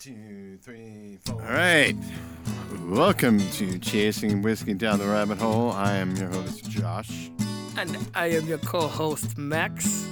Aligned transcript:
two, 0.00 0.56
three, 0.62 1.18
four. 1.26 1.42
All 1.42 1.52
right. 1.52 1.94
Welcome 2.86 3.38
to 3.50 3.78
Chasing 3.78 4.40
Whiskey 4.40 4.72
Down 4.72 4.98
the 4.98 5.04
Rabbit 5.04 5.36
Hole. 5.36 5.72
I 5.72 5.96
am 5.96 6.16
your 6.16 6.28
host, 6.28 6.70
Josh. 6.70 7.30
And 7.76 7.98
I 8.14 8.28
am 8.28 8.46
your 8.46 8.56
co 8.56 8.88
host, 8.88 9.36
Max. 9.36 10.08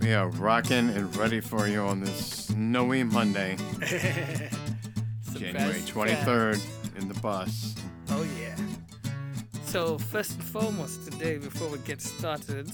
We 0.00 0.14
are 0.14 0.30
rocking 0.30 0.88
and 0.88 1.14
ready 1.14 1.40
for 1.40 1.68
you 1.68 1.82
on 1.82 2.00
this 2.00 2.46
snowy 2.46 3.04
Monday, 3.04 3.58
It's 3.82 3.90
the 5.34 5.38
January 5.38 5.72
best 5.80 5.88
23rd, 5.92 6.60
in 6.98 7.08
the 7.08 7.20
bus. 7.20 7.74
Oh, 8.08 8.26
yeah. 8.40 8.56
So, 9.66 9.98
first 9.98 10.36
and 10.36 10.44
foremost, 10.44 11.04
today, 11.04 11.36
before 11.36 11.68
we 11.68 11.76
get 11.80 12.00
started, 12.00 12.70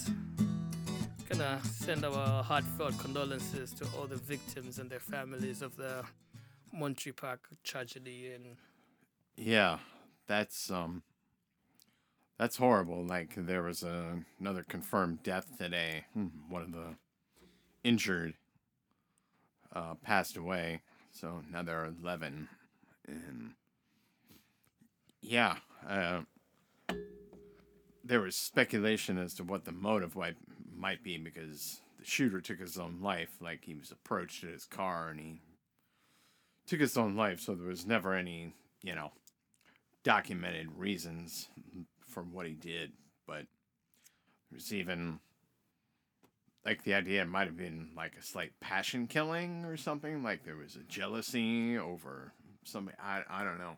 gonna 1.29 1.61
send 1.65 2.05
our 2.05 2.43
heartfelt 2.43 2.99
condolences 2.99 3.73
to 3.75 3.87
all 3.97 4.07
the 4.07 4.17
victims 4.17 4.79
and 4.79 4.89
their 4.91 5.01
families 5.01 5.63
of 5.63 5.77
the 5.77 6.03
Monterey 6.73 7.13
Park 7.13 7.49
tragedy. 7.65 8.33
And 8.35 8.57
Yeah, 9.37 9.79
that's 10.27 10.71
um 10.71 11.03
that's 12.39 12.57
horrible. 12.57 13.05
Like 13.05 13.35
there 13.37 13.63
was 13.63 13.83
a, 13.83 14.21
another 14.41 14.65
confirmed 14.67 15.23
death 15.23 15.59
today. 15.59 16.05
Hmm, 16.15 16.29
One 16.49 16.63
of 16.63 16.73
the 16.73 16.95
injured 17.85 18.35
uh, 19.75 19.95
passed 19.95 20.37
away. 20.37 20.81
So 21.13 21.43
now 21.51 21.63
there 21.63 21.81
are 21.83 21.93
11 22.03 22.49
and 23.07 23.53
yeah, 25.21 25.57
uh, 25.89 26.21
there 28.05 28.21
was 28.21 28.37
speculation 28.37 29.19
as 29.19 29.35
to 29.35 29.43
what 29.45 29.65
the 29.65 29.73
motive 29.73 30.15
might 30.15 30.37
might 30.79 31.03
be 31.03 31.19
because 31.19 31.81
the 31.99 32.05
shooter 32.05 32.41
took 32.41 32.61
his 32.61 32.79
own 32.79 33.01
life. 33.01 33.31
Like 33.41 33.65
he 33.65 33.75
was 33.75 33.91
approached 33.91 34.45
at 34.45 34.51
his 34.51 34.65
car 34.65 35.09
and 35.09 35.21
he 35.21 35.41
took 36.67 36.81
his 36.81 36.97
own 36.97 37.17
life. 37.17 37.41
So 37.41 37.55
there 37.55 37.69
was 37.69 37.87
never 37.87 38.15
any, 38.15 38.55
you 38.83 38.95
know, 38.95 39.13
documented 40.05 40.69
reasons 40.77 41.49
for 42.07 42.23
what 42.23 42.47
he 42.47 42.55
did. 42.55 42.93
But 43.27 43.47
there's 44.51 44.73
even 44.73 45.21
like 46.65 46.85
the 46.85 46.95
idea 46.95 47.23
it 47.23 47.29
might 47.29 47.47
have 47.47 47.57
been 47.57 47.89
like 47.97 48.15
a 48.19 48.23
slight 48.23 48.53
passion 48.61 49.07
killing 49.07 49.65
or 49.65 49.77
something. 49.77 50.23
Like 50.23 50.45
there 50.45 50.57
was 50.57 50.77
a 50.77 50.85
jealousy 50.85 51.79
over 51.79 52.33
somebody. 52.65 52.97
I 53.03 53.23
I 53.29 53.45
don't 53.45 53.59
know. 53.59 53.77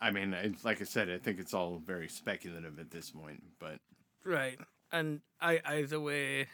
I 0.00 0.10
mean, 0.10 0.34
like 0.64 0.80
I 0.80 0.84
said, 0.84 1.10
I 1.10 1.18
think 1.18 1.38
it's 1.38 1.52
all 1.52 1.80
very 1.84 2.08
speculative 2.08 2.78
at 2.78 2.90
this 2.90 3.10
point. 3.10 3.42
But 3.58 3.80
Right. 4.24 4.58
And 4.92 5.20
I 5.40 5.60
either 5.64 6.00
way, 6.00 6.48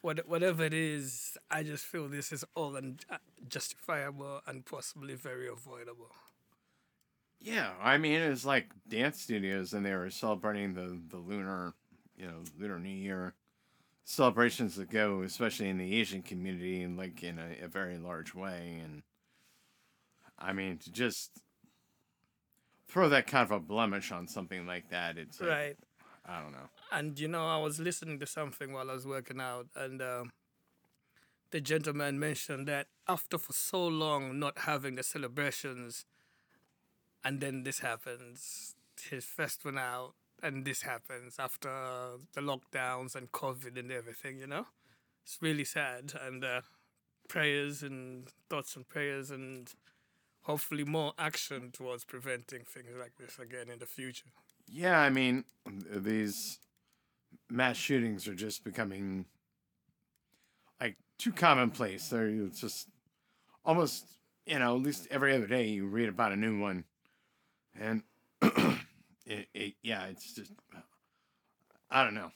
what, 0.00 0.28
whatever 0.28 0.64
it 0.64 0.74
is, 0.74 1.36
I 1.50 1.62
just 1.62 1.84
feel 1.84 2.08
this 2.08 2.32
is 2.32 2.44
all 2.54 2.76
unjustifiable 2.76 4.36
uh, 4.46 4.50
and 4.50 4.64
possibly 4.64 5.14
very 5.14 5.48
avoidable. 5.48 6.12
Yeah, 7.40 7.72
I 7.82 7.98
mean 7.98 8.20
it's 8.20 8.44
like 8.44 8.70
dance 8.88 9.20
studios, 9.22 9.72
and 9.72 9.84
they 9.84 9.94
were 9.94 10.10
celebrating 10.10 10.74
the 10.74 10.98
the 11.08 11.18
lunar, 11.18 11.74
you 12.16 12.26
know, 12.26 12.42
lunar 12.58 12.78
New 12.78 12.88
Year 12.88 13.34
celebrations 14.04 14.76
that 14.76 14.90
go, 14.90 15.22
especially 15.22 15.68
in 15.68 15.78
the 15.78 15.96
Asian 16.00 16.22
community, 16.22 16.82
and 16.82 16.96
like 16.96 17.22
in 17.22 17.38
a, 17.38 17.64
a 17.64 17.68
very 17.68 17.98
large 17.98 18.34
way. 18.34 18.80
And 18.82 19.02
I 20.38 20.52
mean 20.52 20.78
to 20.78 20.92
just 20.92 21.42
throw 22.88 23.08
that 23.10 23.26
kind 23.26 23.44
of 23.44 23.50
a 23.50 23.60
blemish 23.60 24.12
on 24.12 24.26
something 24.28 24.66
like 24.66 24.88
that, 24.90 25.18
it's 25.18 25.40
like, 25.40 25.50
Right. 25.50 25.76
I 26.24 26.40
don't 26.40 26.52
know. 26.52 26.68
And 26.92 27.18
you 27.18 27.28
know, 27.28 27.46
I 27.46 27.58
was 27.58 27.80
listening 27.80 28.18
to 28.20 28.26
something 28.26 28.72
while 28.72 28.90
I 28.90 28.94
was 28.94 29.06
working 29.06 29.40
out, 29.40 29.66
and 29.74 30.00
um, 30.00 30.32
the 31.50 31.60
gentleman 31.60 32.18
mentioned 32.18 32.68
that 32.68 32.86
after 33.08 33.38
for 33.38 33.52
so 33.52 33.86
long 33.86 34.38
not 34.38 34.58
having 34.58 34.94
the 34.94 35.02
celebrations, 35.02 36.04
and 37.24 37.40
then 37.40 37.64
this 37.64 37.80
happens, 37.80 38.74
his 39.10 39.24
first 39.24 39.64
one 39.64 39.78
out, 39.78 40.14
and 40.42 40.64
this 40.64 40.82
happens 40.82 41.36
after 41.38 41.68
the 42.34 42.40
lockdowns 42.40 43.14
and 43.14 43.32
COVID 43.32 43.78
and 43.78 43.90
everything, 43.90 44.38
you 44.38 44.46
know? 44.46 44.66
It's 45.24 45.38
really 45.40 45.64
sad. 45.64 46.12
And 46.20 46.44
uh, 46.44 46.60
prayers 47.28 47.82
and 47.82 48.28
thoughts 48.48 48.76
and 48.76 48.88
prayers, 48.88 49.30
and 49.30 49.72
hopefully 50.42 50.84
more 50.84 51.14
action 51.18 51.70
towards 51.72 52.04
preventing 52.04 52.62
things 52.64 52.90
like 52.98 53.16
this 53.18 53.38
again 53.38 53.68
in 53.72 53.78
the 53.78 53.86
future. 53.86 54.26
Yeah, 54.68 55.00
I 55.00 55.10
mean, 55.10 55.44
these 55.66 56.58
mass 57.50 57.76
shootings 57.76 58.26
are 58.28 58.34
just 58.34 58.64
becoming 58.64 59.26
like 60.80 60.96
too 61.18 61.32
commonplace. 61.32 62.08
They're 62.08 62.28
it's 62.28 62.60
just 62.60 62.88
almost, 63.64 64.06
you 64.46 64.58
know, 64.58 64.76
at 64.76 64.82
least 64.82 65.08
every 65.10 65.34
other 65.34 65.46
day 65.46 65.66
you 65.66 65.86
read 65.86 66.08
about 66.08 66.32
a 66.32 66.36
new 66.36 66.58
one, 66.60 66.84
and 67.78 68.02
it, 68.42 69.48
it 69.54 69.74
yeah, 69.82 70.06
it's 70.06 70.34
just 70.34 70.52
I 71.90 72.04
don't 72.04 72.14
know. 72.14 72.32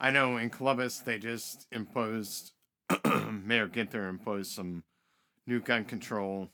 I 0.00 0.10
know 0.10 0.36
in 0.36 0.50
Columbus 0.50 0.98
they 0.98 1.18
just 1.18 1.66
imposed 1.72 2.52
Mayor 3.04 3.68
Ginther 3.68 4.08
imposed 4.08 4.52
some 4.52 4.84
new 5.46 5.60
gun 5.60 5.84
control, 5.84 6.50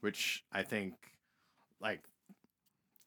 which 0.00 0.44
I 0.52 0.62
think 0.62 0.94
like 1.80 2.00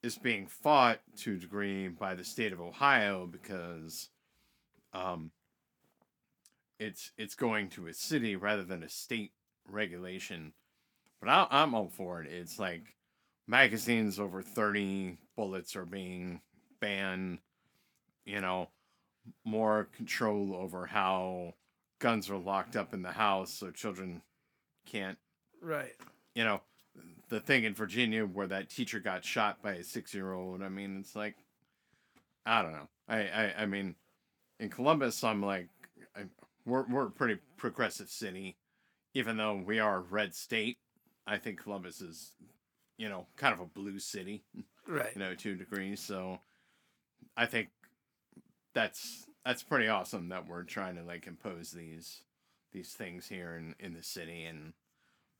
is 0.03 0.17
being 0.17 0.45
fought 0.47 0.99
to 1.17 1.35
a 1.35 1.37
degree 1.37 1.87
by 1.87 2.13
the 2.13 2.23
state 2.23 2.51
of 2.51 2.59
Ohio 2.61 3.25
because 3.25 4.09
um, 4.93 5.31
it's 6.79 7.11
it's 7.17 7.35
going 7.35 7.69
to 7.69 7.87
a 7.87 7.93
city 7.93 8.35
rather 8.35 8.63
than 8.63 8.83
a 8.83 8.89
state 8.89 9.31
regulation. 9.67 10.53
But 11.19 11.29
I, 11.29 11.47
I'm 11.49 11.73
all 11.73 11.87
for 11.87 12.21
it. 12.21 12.29
It's 12.29 12.59
like 12.59 12.95
magazines 13.47 14.19
over 14.19 14.41
30 14.41 15.17
bullets 15.37 15.75
are 15.75 15.85
being 15.85 16.41
banned. 16.81 17.39
You 18.25 18.41
know, 18.41 18.69
more 19.45 19.87
control 19.95 20.53
over 20.55 20.85
how 20.85 21.53
guns 21.99 22.29
are 22.29 22.37
locked 22.37 22.75
up 22.75 22.93
in 22.93 23.01
the 23.01 23.11
house 23.11 23.53
so 23.53 23.71
children 23.71 24.21
can't 24.85 25.17
Right. 25.61 25.93
you 26.35 26.43
know, 26.43 26.59
the 27.29 27.39
thing 27.39 27.63
in 27.63 27.73
Virginia 27.73 28.25
where 28.25 28.47
that 28.47 28.69
teacher 28.69 28.99
got 28.99 29.25
shot 29.25 29.61
by 29.61 29.73
a 29.73 29.83
six 29.83 30.13
year 30.13 30.33
old. 30.33 30.61
I 30.61 30.69
mean, 30.69 30.97
it's 30.99 31.15
like, 31.15 31.35
I 32.45 32.61
don't 32.61 32.73
know. 32.73 32.87
I, 33.07 33.17
I, 33.21 33.53
I 33.59 33.65
mean, 33.65 33.95
in 34.59 34.69
Columbus, 34.69 35.23
I'm 35.23 35.41
like, 35.41 35.67
I, 36.15 36.23
we're, 36.65 36.83
we're 36.87 37.07
a 37.07 37.11
pretty 37.11 37.39
progressive 37.57 38.09
city, 38.09 38.57
even 39.13 39.37
though 39.37 39.55
we 39.65 39.79
are 39.79 39.97
a 39.97 40.01
red 40.01 40.35
state. 40.35 40.77
I 41.25 41.37
think 41.37 41.61
Columbus 41.61 42.01
is, 42.01 42.33
you 42.97 43.09
know, 43.09 43.25
kind 43.37 43.53
of 43.53 43.59
a 43.61 43.65
blue 43.65 43.99
city, 43.99 44.43
Right. 44.87 45.11
you 45.15 45.19
know, 45.19 45.33
two 45.35 45.55
degrees. 45.55 46.01
So 46.01 46.39
I 47.35 47.45
think 47.45 47.69
that's, 48.73 49.25
that's 49.45 49.63
pretty 49.63 49.87
awesome 49.87 50.29
that 50.29 50.47
we're 50.47 50.63
trying 50.63 50.95
to 50.97 51.03
like 51.03 51.25
impose 51.27 51.71
these, 51.71 52.21
these 52.71 52.89
things 52.89 53.27
here 53.27 53.55
in, 53.57 53.75
in 53.79 53.93
the 53.93 54.03
city 54.03 54.43
and, 54.43 54.73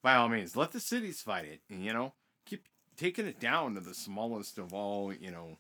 by 0.04 0.16
all 0.16 0.28
means, 0.30 0.56
let 0.56 0.74
the 0.74 0.80
cities 0.80 1.22
fight 1.22 1.46
it. 1.46 1.62
And, 1.70 1.84
you 1.84 1.94
know, 1.94 2.14
keep 2.46 2.66
taking 2.98 3.26
it 3.26 3.40
down 3.40 3.74
to 3.74 3.80
the 3.80 3.96
smallest 3.96 4.60
of 4.60 4.74
all, 4.74 5.14
you 5.14 5.32
know, 5.32 5.58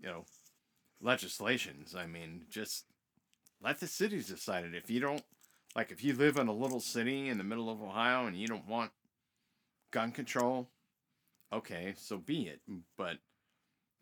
you 0.00 0.08
know, 0.08 0.24
legislations. 1.00 1.94
I 1.94 2.06
mean, 2.06 2.46
just 2.50 2.86
let 3.62 3.78
the 3.78 3.86
cities 3.86 4.28
decide 4.28 4.64
it. 4.64 4.74
If 4.74 4.90
you 4.90 4.98
don't, 4.98 5.22
like, 5.76 5.92
if 5.92 6.02
you 6.02 6.14
live 6.14 6.38
in 6.38 6.48
a 6.48 6.52
little 6.52 6.80
city 6.80 7.28
in 7.28 7.38
the 7.38 7.44
middle 7.44 7.70
of 7.70 7.82
Ohio 7.82 8.26
and 8.26 8.36
you 8.36 8.48
don't 8.48 8.66
want 8.66 8.90
gun 9.90 10.10
control, 10.10 10.68
okay, 11.52 11.94
so 11.96 12.16
be 12.16 12.48
it. 12.48 12.60
But, 12.96 13.18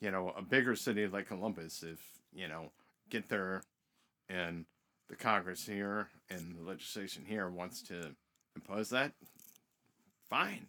you 0.01 0.11
know, 0.11 0.33
a 0.37 0.43
bigger 0.43 0.77
city 0.77 1.07
like 1.09 1.27
Columbus, 1.29 1.83
if, 1.83 1.99
you 2.33 2.49
know, 2.49 2.71
get 3.09 3.29
there 3.29 3.63
and 4.29 4.67
the 5.09 5.17
Congress 5.17 5.67
here 5.67 6.09
and 6.31 6.57
the 6.57 6.63
legislation 6.63 7.25
here 7.27 7.51
wants 7.51 7.83
to 7.83 8.15
impose 8.55 8.91
that, 8.91 9.13
fine. 10.31 10.67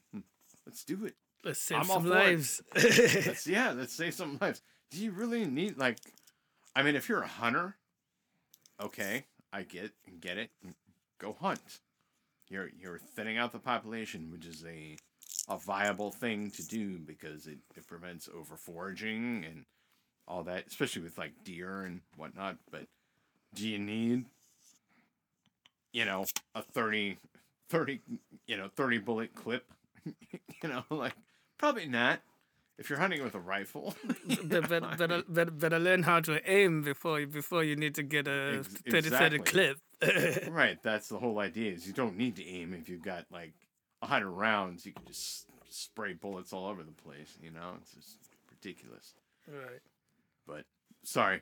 Let's 0.65 0.83
do 0.83 1.05
it. 1.05 1.15
Let's 1.43 1.59
save 1.59 1.79
I'm 1.79 1.85
some 1.85 2.05
lives. 2.05 2.61
Let's 2.75 3.47
yeah, 3.47 3.71
let's 3.71 3.93
save 3.93 4.13
some 4.13 4.37
lives. 4.39 4.61
Do 4.91 5.03
you 5.03 5.11
really 5.11 5.45
need 5.45 5.77
like 5.77 5.97
I 6.75 6.83
mean 6.83 6.95
if 6.95 7.07
you're 7.09 7.21
a 7.21 7.27
hunter, 7.27 7.77
okay, 8.81 9.25
I 9.53 9.63
get 9.63 9.91
get 10.19 10.37
it. 10.37 10.49
Go 11.19 11.35
hunt. 11.39 11.79
You're 12.49 12.69
you're 12.79 12.99
thinning 12.99 13.37
out 13.37 13.51
the 13.53 13.59
population, 13.59 14.29
which 14.31 14.45
is 14.45 14.63
a 14.65 14.97
a 15.49 15.57
viable 15.57 16.11
thing 16.11 16.51
to 16.51 16.67
do 16.67 16.99
because 16.99 17.47
it, 17.47 17.57
it 17.75 17.87
prevents 17.87 18.29
over 18.35 18.55
foraging 18.55 19.43
and 19.43 19.65
all 20.27 20.43
that, 20.43 20.67
especially 20.67 21.01
with 21.01 21.17
like 21.17 21.31
deer 21.43 21.83
and 21.83 22.01
whatnot. 22.15 22.57
But 22.69 22.85
do 23.55 23.67
you 23.67 23.79
need 23.79 24.25
you 25.93 26.05
know, 26.05 26.25
a 26.55 26.61
30, 26.61 27.17
30 27.71 27.99
you 28.47 28.57
know, 28.57 28.69
30 28.75 28.97
bullet 28.99 29.33
clip? 29.33 29.65
you 30.05 30.69
know, 30.69 30.83
like 30.89 31.13
probably 31.57 31.87
not. 31.87 32.21
if 32.77 32.89
you're 32.89 32.99
hunting 32.99 33.23
with 33.23 33.35
a 33.35 33.39
rifle, 33.39 33.93
better, 34.43 34.61
better, 34.97 35.23
better, 35.27 35.51
better, 35.51 35.79
learn 35.79 36.03
how 36.03 36.19
to 36.19 36.41
aim 36.51 36.81
before 36.81 37.19
you 37.19 37.27
before 37.27 37.63
you 37.63 37.75
need 37.75 37.95
to 37.95 38.03
get 38.03 38.27
a 38.27 38.59
Ex- 38.59 38.67
30 38.89 38.97
exactly. 38.97 39.39
clip. 39.39 39.77
right? 40.49 40.81
That's 40.81 41.07
the 41.09 41.19
whole 41.19 41.39
idea. 41.39 41.71
Is 41.73 41.85
you 41.87 41.93
don't 41.93 42.17
need 42.17 42.35
to 42.37 42.45
aim 42.47 42.73
if 42.73 42.89
you've 42.89 43.03
got 43.03 43.25
like 43.31 43.53
a 44.01 44.07
hundred 44.07 44.31
rounds. 44.31 44.85
You 44.85 44.93
can 44.93 45.05
just 45.05 45.45
spray 45.69 46.13
bullets 46.13 46.51
all 46.53 46.65
over 46.67 46.83
the 46.83 46.91
place. 46.91 47.37
You 47.41 47.51
know, 47.51 47.73
it's 47.81 47.93
just 47.93 48.17
ridiculous. 48.49 49.13
right. 49.47 49.81
But 50.47 50.65
sorry, 51.03 51.41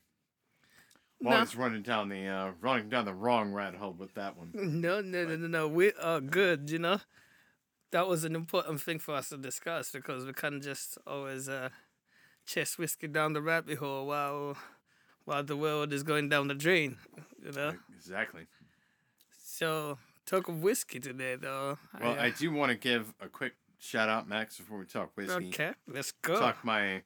No. 1.21 1.31
well, 1.31 1.43
it's 1.43 1.55
running 1.55 1.81
down 1.81 2.07
the 2.07 2.27
uh, 2.27 2.51
running 2.61 2.87
down 2.87 3.05
the 3.05 3.13
wrong 3.13 3.51
rat 3.51 3.75
hole 3.75 3.93
with 3.97 4.13
that 4.13 4.37
one. 4.37 4.51
No, 4.53 5.01
no, 5.01 5.25
no, 5.25 5.35
no, 5.35 5.47
no. 5.47 5.67
We 5.67 5.91
are 6.01 6.21
good, 6.21 6.69
you 6.69 6.79
know. 6.79 6.99
That 7.91 8.07
was 8.07 8.23
an 8.23 8.35
important 8.35 8.81
thing 8.81 8.99
for 8.99 9.15
us 9.15 9.29
to 9.29 9.37
discuss 9.37 9.91
because 9.91 10.25
we 10.25 10.31
can't 10.31 10.63
just 10.63 10.97
always 11.05 11.49
uh, 11.49 11.69
chase 12.45 12.77
whiskey 12.77 13.07
down 13.07 13.33
the 13.33 13.41
rabbit 13.41 13.79
hole 13.79 14.07
while 14.07 14.55
while 15.25 15.43
the 15.43 15.57
world 15.57 15.91
is 15.91 16.03
going 16.03 16.29
down 16.29 16.47
the 16.47 16.55
drain, 16.55 16.97
you 17.43 17.51
know. 17.51 17.73
Exactly. 17.97 18.47
So 19.43 19.97
talk 20.25 20.47
of 20.47 20.63
whiskey 20.63 20.99
today, 20.99 21.35
though. 21.35 21.77
Well, 21.99 22.13
uh, 22.13 22.21
I 22.21 22.29
do 22.29 22.51
want 22.51 22.71
to 22.71 22.77
give 22.77 23.13
a 23.19 23.27
quick 23.27 23.55
shout 23.77 24.07
out, 24.09 24.27
Max, 24.27 24.57
before 24.57 24.79
we 24.79 24.85
talk 24.85 25.11
whiskey. 25.15 25.49
okay, 25.49 25.73
let's 25.87 26.11
go. 26.11 26.39
Talk 26.39 26.63
my 26.63 27.01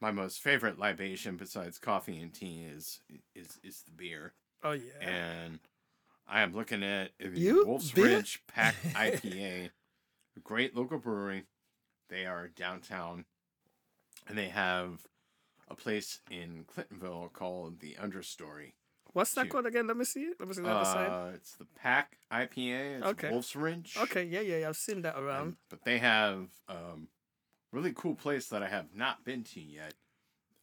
my 0.00 0.10
most 0.10 0.40
favorite 0.42 0.78
libation 0.78 1.36
besides 1.36 1.78
coffee 1.78 2.18
and 2.20 2.32
tea 2.32 2.64
is 2.64 3.00
is 3.34 3.58
is 3.62 3.82
the 3.82 3.92
beer, 3.92 4.32
Oh 4.62 4.72
yeah. 4.72 5.00
and 5.00 5.58
I 6.28 6.40
am 6.42 6.54
looking 6.54 6.82
at 6.82 7.10
You? 7.18 7.66
Wolf's 7.66 7.90
Beer? 7.90 8.06
Ridge 8.16 8.42
Pack 8.46 8.74
IPA, 8.94 9.70
a 10.36 10.40
great 10.40 10.76
local 10.76 10.98
brewery. 10.98 11.44
They 12.08 12.24
are 12.26 12.48
downtown, 12.48 13.24
and 14.28 14.36
they 14.38 14.48
have 14.48 15.00
a 15.68 15.74
place 15.74 16.20
in 16.30 16.64
Clintonville 16.64 17.32
called 17.32 17.80
the 17.80 17.96
Understory. 18.02 18.72
What's 19.12 19.34
that 19.34 19.42
shoot. 19.46 19.50
called 19.50 19.66
again? 19.66 19.86
Let 19.88 19.96
me 19.96 20.04
see 20.04 20.20
it. 20.22 20.36
Let 20.38 20.48
me 20.48 20.54
see 20.54 20.62
the 20.62 20.70
other 20.70 20.84
side. 20.84 21.08
Uh, 21.08 21.30
it's 21.34 21.54
the 21.56 21.66
Pack 21.80 22.16
IPA. 22.32 22.98
It's 22.98 23.06
Okay. 23.06 23.30
Wolf's 23.30 23.56
Ridge. 23.56 23.96
Okay, 24.00 24.24
yeah, 24.24 24.40
yeah, 24.40 24.58
yeah. 24.58 24.68
I've 24.68 24.76
seen 24.76 25.02
that 25.02 25.18
around. 25.18 25.40
Um, 25.48 25.56
but 25.68 25.84
they 25.84 25.98
have 25.98 26.46
um, 26.68 27.08
really 27.72 27.92
cool 27.92 28.14
place 28.14 28.48
that 28.48 28.62
I 28.62 28.68
have 28.68 28.94
not 28.94 29.24
been 29.24 29.44
to 29.44 29.60
yet, 29.60 29.94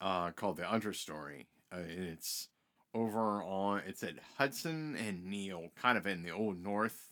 uh, 0.02 0.32
called 0.32 0.58
the 0.58 0.64
Understory. 0.64 1.46
Uh, 1.72 1.80
it's 1.88 2.50
over 2.94 3.44
on 3.44 3.82
it's 3.86 4.04
at 4.04 4.16
Hudson 4.38 4.96
and 4.96 5.26
Neil, 5.26 5.70
kind 5.80 5.98
of 5.98 6.08
in 6.08 6.24
the 6.24 6.32
old 6.32 6.62
North 6.62 7.12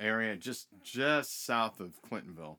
area, 0.00 0.36
just 0.36 0.68
just 0.82 1.44
south 1.44 1.80
of 1.80 2.00
Clintonville. 2.02 2.58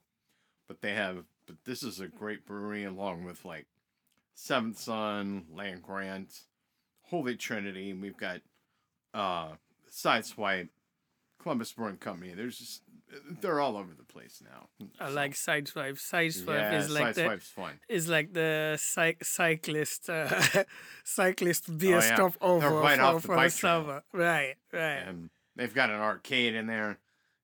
But 0.68 0.82
they 0.82 0.94
have, 0.94 1.24
but 1.46 1.58
this 1.66 1.82
is 1.82 2.00
a 2.00 2.08
great 2.08 2.46
brewery 2.46 2.84
along 2.84 3.24
with 3.24 3.46
like 3.46 3.68
Seventh 4.34 4.80
Son, 4.80 5.46
Land 5.54 5.82
Grant, 5.82 6.42
Holy 7.04 7.36
Trinity. 7.36 7.92
and 7.92 8.02
We've 8.02 8.18
got 8.18 8.42
uh, 9.14 9.54
Sideswipe, 9.90 10.70
Columbus 11.42 11.72
Brewing 11.72 11.98
Company. 11.98 12.34
There's 12.34 12.60
just 12.60 12.82
they're 13.42 13.60
all 13.62 13.78
over 13.78 13.94
the 13.94 14.04
place 14.04 14.42
now. 14.44 14.68
I 15.00 15.08
So, 15.10 15.14
like 15.14 15.34
sideswipe. 15.34 15.94
Sideswipe 15.98 16.48
yeah, 16.48 16.78
is 16.80 16.90
like 16.90 17.16
the 17.16 17.40
fun. 17.42 17.80
is 17.88 18.10
like 18.10 18.34
the 18.34 18.76
cyc- 18.78 19.24
cyclist 19.26 20.10
uh, 20.10 20.64
cyclist 21.04 21.78
beer 21.78 21.98
Oh, 21.98 22.02
yeah. 22.02 22.16
stop 22.16 22.34
over 22.42 22.70
right 22.70 22.98
for, 22.98 23.04
off 23.04 23.22
the 23.22 23.28
for 23.28 23.36
the 23.36 23.42
trail. 23.42 23.50
summer. 23.50 24.04
Right, 24.14 24.56
right. 24.74 25.04
and 25.08 25.30
they've 25.56 25.74
got 25.74 25.90
an 25.90 26.00
arcade 26.00 26.56
in 26.56 26.68
there. 26.68 26.98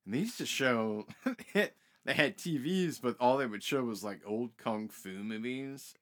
And 0.05 0.13
they 0.13 0.19
used 0.19 0.37
to 0.39 0.45
show 0.45 1.07
they 1.53 2.13
had 2.13 2.37
TVs, 2.37 2.99
but 3.01 3.15
all 3.19 3.37
they 3.37 3.45
would 3.45 3.63
show 3.63 3.83
was 3.83 4.03
like 4.03 4.19
old 4.25 4.57
kung 4.57 4.89
fu 4.89 5.09
movies. 5.23 5.93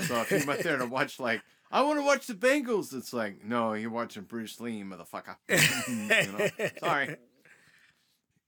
So 0.00 0.20
if 0.22 0.30
you 0.30 0.42
went 0.46 0.62
there 0.62 0.78
to 0.78 0.86
watch 0.98 1.20
like 1.20 1.42
I 1.70 1.82
want 1.82 1.98
to 1.98 2.04
watch 2.04 2.26
the 2.26 2.34
Bengals, 2.34 2.94
it's 2.94 3.12
like 3.12 3.44
no, 3.44 3.74
you're 3.74 3.90
watching 3.90 4.22
Bruce 4.22 4.60
Lee, 4.60 4.82
motherfucker. 4.82 5.36
you 5.48 6.32
know, 6.32 6.68
sorry. 6.80 7.16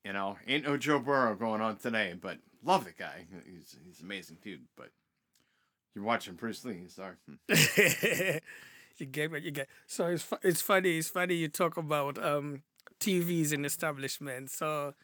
You 0.06 0.12
know, 0.12 0.36
ain't 0.46 0.62
no 0.64 0.76
Joe 0.76 1.00
Burrow 1.00 1.34
going 1.34 1.60
on 1.60 1.78
today, 1.78 2.14
but 2.20 2.38
love 2.64 2.84
the 2.84 2.92
guy. 2.92 3.26
He's 3.44 3.76
he's 3.84 4.00
amazing 4.00 4.36
dude. 4.40 4.60
But 4.76 4.90
you're 5.96 6.04
watching 6.04 6.34
Bruce 6.34 6.64
Lee, 6.64 6.86
sorry. 6.86 7.16
you 8.98 9.06
get 9.06 9.32
what 9.32 9.42
you 9.42 9.50
get. 9.50 9.66
So 9.88 10.06
it's 10.06 10.22
fu- 10.22 10.38
it's 10.44 10.62
funny. 10.62 10.98
It's 10.98 11.08
funny 11.08 11.34
you 11.34 11.48
talk 11.48 11.76
about 11.76 12.24
um, 12.24 12.62
TVs 13.00 13.52
in 13.52 13.64
establishments. 13.64 14.56
So 14.56 14.94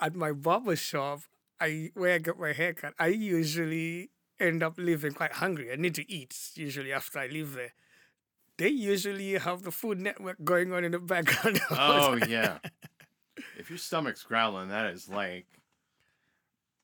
at 0.00 0.16
my 0.16 0.32
barber 0.32 0.74
shop, 0.74 1.20
I 1.60 1.92
where 1.94 2.14
I 2.14 2.18
get 2.18 2.36
my 2.36 2.52
haircut, 2.52 2.94
I 2.98 3.06
usually 3.08 4.10
end 4.40 4.64
up 4.64 4.74
leaving 4.76 5.12
quite 5.12 5.34
hungry. 5.34 5.70
I 5.70 5.76
need 5.76 5.94
to 5.94 6.10
eat 6.10 6.36
usually 6.56 6.92
after 6.92 7.20
I 7.20 7.28
leave 7.28 7.54
there. 7.54 7.74
They 8.58 8.70
usually 8.70 9.34
have 9.34 9.62
the 9.62 9.70
Food 9.70 10.00
Network 10.00 10.42
going 10.42 10.72
on 10.72 10.82
in 10.82 10.90
the 10.90 10.98
background. 10.98 11.60
Oh 11.70 12.18
yeah. 12.28 12.58
If 13.58 13.70
your 13.70 13.78
stomach's 13.78 14.22
growling, 14.22 14.68
that 14.68 14.92
is 14.92 15.08
like 15.08 15.46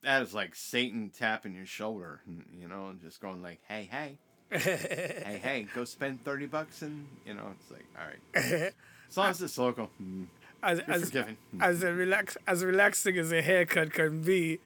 that 0.03 0.23
is 0.23 0.35
like 0.35 0.55
Satan 0.55 1.11
tapping 1.11 1.55
your 1.55 1.67
shoulder, 1.67 2.21
you 2.53 2.69
know, 2.69 2.89
and 2.89 3.01
just 3.01 3.21
going 3.21 3.43
like, 3.43 3.61
"Hey, 3.69 3.89
hey, 3.91 4.19
hey, 4.51 5.41
hey, 5.43 5.67
go 5.75 5.85
spend 5.85 6.25
thirty 6.25 6.47
bucks," 6.47 6.83
and 6.83 7.07
you 7.27 7.35
know, 7.35 7.53
it's 7.59 7.71
like, 7.71 7.85
all 7.99 8.07
right, 8.07 8.73
as 9.09 9.17
long 9.17 9.31
as 9.31 9.43
it's 9.43 9.59
local, 9.59 9.91
mm, 10.03 10.27
as, 10.63 10.81
as, 10.81 11.13
as 11.61 11.83
a 11.83 11.93
relax 11.93 12.37
as 12.47 12.65
relaxing 12.65 13.19
as 13.19 13.33
a 13.33 13.43
haircut 13.43 13.93
can 13.93 14.23
be, 14.23 14.59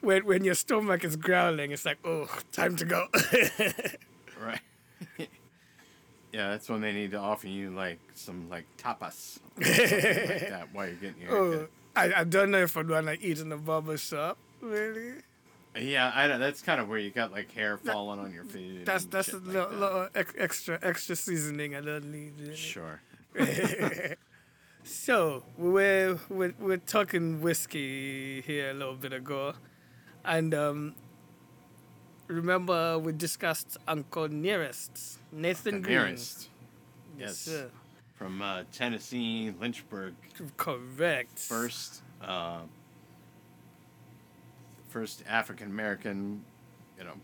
when 0.00 0.24
when 0.24 0.44
your 0.44 0.54
stomach 0.54 1.04
is 1.04 1.16
growling, 1.16 1.70
it's 1.70 1.84
like, 1.84 1.98
oh, 2.04 2.28
time 2.52 2.76
to 2.76 2.84
go. 2.84 3.06
right? 4.40 4.60
yeah, 6.32 6.50
that's 6.50 6.68
when 6.68 6.80
they 6.80 6.92
need 6.92 7.12
to 7.12 7.18
offer 7.18 7.48
you 7.48 7.70
like 7.70 7.98
some 8.14 8.48
like 8.48 8.64
tapas, 8.76 9.38
or 9.56 9.64
something 9.64 10.28
like 10.28 10.48
that, 10.50 10.68
while 10.72 10.86
you're 10.86 10.96
getting 10.96 11.22
your 11.22 11.32
oh, 11.32 11.50
haircut. 11.50 11.70
I, 11.96 12.20
I 12.20 12.24
don't 12.24 12.50
know 12.50 12.62
if 12.62 12.76
I'd 12.76 12.88
want 12.88 13.06
to 13.06 13.20
eat 13.20 13.38
in 13.40 13.50
a 13.52 13.56
barber 13.56 13.96
shop. 13.96 14.38
Really, 14.60 15.14
Yeah, 15.76 16.12
I 16.14 16.26
know 16.28 16.38
that's 16.38 16.62
kind 16.62 16.80
of 16.80 16.88
where 16.88 16.98
you 16.98 17.10
got 17.10 17.32
like 17.32 17.52
hair 17.52 17.76
falling 17.78 18.20
on 18.20 18.32
your 18.32 18.44
food. 18.44 18.84
that's 18.84 19.04
that's 19.06 19.32
a 19.32 19.36
like 19.38 19.46
little, 19.46 19.70
that. 19.70 19.78
little 19.80 20.08
ex- 20.14 20.34
extra 20.36 20.78
extra 20.82 21.16
seasoning 21.16 21.74
I 21.74 21.80
don't 21.80 22.10
need. 22.12 22.34
Really. 22.38 22.56
Sure. 22.56 23.00
So 24.84 25.42
we're, 25.58 26.18
we're 26.30 26.54
we're 26.58 26.78
talking 26.78 27.42
whiskey 27.42 28.40
here 28.40 28.70
a 28.70 28.72
little 28.72 28.94
bit 28.94 29.12
ago, 29.12 29.52
and 30.24 30.54
um, 30.54 30.94
remember 32.26 32.98
we 32.98 33.12
discussed 33.12 33.76
Uncle 33.86 34.28
Nearest, 34.28 35.17
Nathan 35.32 35.82
nearest. 35.82 36.48
Yes. 37.18 37.36
sir. 37.38 37.70
From 38.14 38.42
uh, 38.42 38.64
Tennessee, 38.72 39.54
Lynchburg, 39.60 40.14
Correct. 40.56 41.38
first, 41.38 42.02
uh, 42.22 42.60
first 44.88 45.22
African 45.28 45.68
American, 45.70 46.44
you 46.98 47.04
know, 47.04 47.14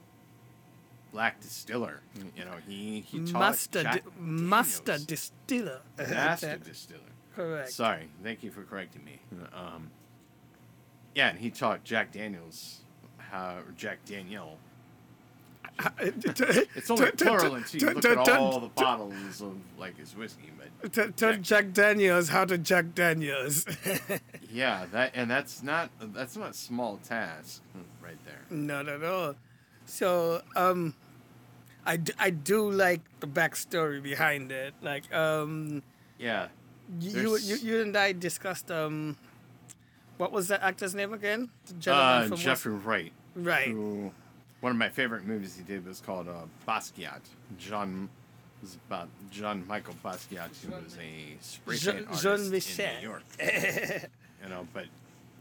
black 1.13 1.41
distiller. 1.41 2.01
You 2.37 2.45
know, 2.45 2.55
he 2.67 3.01
he 3.01 3.21
taught 3.25 3.41
master 3.41 3.83
Jack 3.83 4.05
di- 4.05 4.11
master 4.21 4.99
distiller. 4.99 5.81
master 5.99 6.57
distiller. 6.65 7.01
Correct. 7.35 7.71
Sorry, 7.73 8.09
thank 8.23 8.45
you 8.45 8.53
for 8.53 8.63
correcting 8.63 9.05
me. 9.05 9.19
Um, 9.53 9.91
yeah, 11.17 11.29
and 11.31 11.39
he 11.39 11.51
taught 11.51 11.83
Jack 11.83 12.13
Daniels 12.13 12.83
how 13.19 13.59
Jack 13.77 14.05
Danielle. 14.05 14.59
It's 15.99 16.91
only 16.91 17.11
plural 17.13 17.55
until 17.57 17.81
you 17.81 17.95
look 17.95 18.05
at 18.05 18.29
all 18.29 18.61
the 18.61 18.69
bottles 18.69 19.43
of 19.43 19.57
like 19.79 19.97
his 19.99 20.17
whiskey, 20.17 20.51
but 20.59 21.17
Tell 21.17 21.37
Jack 21.37 21.73
Daniels 21.73 22.29
how 22.29 22.45
to 22.45 22.59
Jack 22.59 22.95
Daniels. 22.95 23.67
yeah, 24.51 24.87
that 24.93 25.13
and 25.15 25.31
that's 25.31 25.63
not 25.63 25.91
that's 26.01 26.37
not 26.37 26.51
a 26.51 26.55
small 26.55 26.99
task 26.99 27.63
right 28.03 28.19
there. 28.25 28.41
Not 28.51 28.89
at 28.89 29.03
all. 29.03 29.35
So, 29.87 30.43
um, 30.57 30.95
I, 31.85 31.99
d- 31.99 32.13
I 32.19 32.31
do 32.31 32.71
like 32.71 33.03
the 33.21 33.27
backstory 33.27 34.03
behind 34.03 34.51
it. 34.51 34.73
Like, 34.81 35.13
um, 35.15 35.83
Yeah, 36.19 36.49
you, 36.99 37.37
you, 37.37 37.57
you, 37.57 37.81
and 37.83 37.95
I 37.95 38.13
discussed, 38.13 38.71
um, 38.71 39.19
what 40.17 40.33
was 40.33 40.49
that 40.49 40.63
actor's 40.63 40.95
name 40.95 41.13
again? 41.13 41.51
The 41.81 41.93
uh, 41.93 42.29
Jeffrey 42.31 42.73
Wright, 42.73 43.13
Right. 43.35 43.69
who 43.69 44.11
one 44.65 44.71
of 44.71 44.79
my 44.79 44.89
favorite 44.89 45.27
movies 45.27 45.55
he 45.55 45.63
did 45.63 45.85
was 45.87 46.01
called 46.01 46.27
uh, 46.27 46.33
Basquiat. 46.67 47.21
John 47.59 48.09
was 48.63 48.79
about 48.89 49.11
John 49.31 49.63
Michael 49.69 49.95
Basquiat, 50.03 50.49
who 50.65 50.73
was 50.83 50.97
a 50.97 51.37
spray 51.43 51.77
Jean- 51.77 51.93
paint 51.97 52.07
artist 52.07 52.23
Jean-Michel. 52.23 52.87
in 52.87 52.97
New 53.03 53.09
York. 53.09 53.23
you 54.43 54.49
know, 54.49 54.67
but 54.73 54.87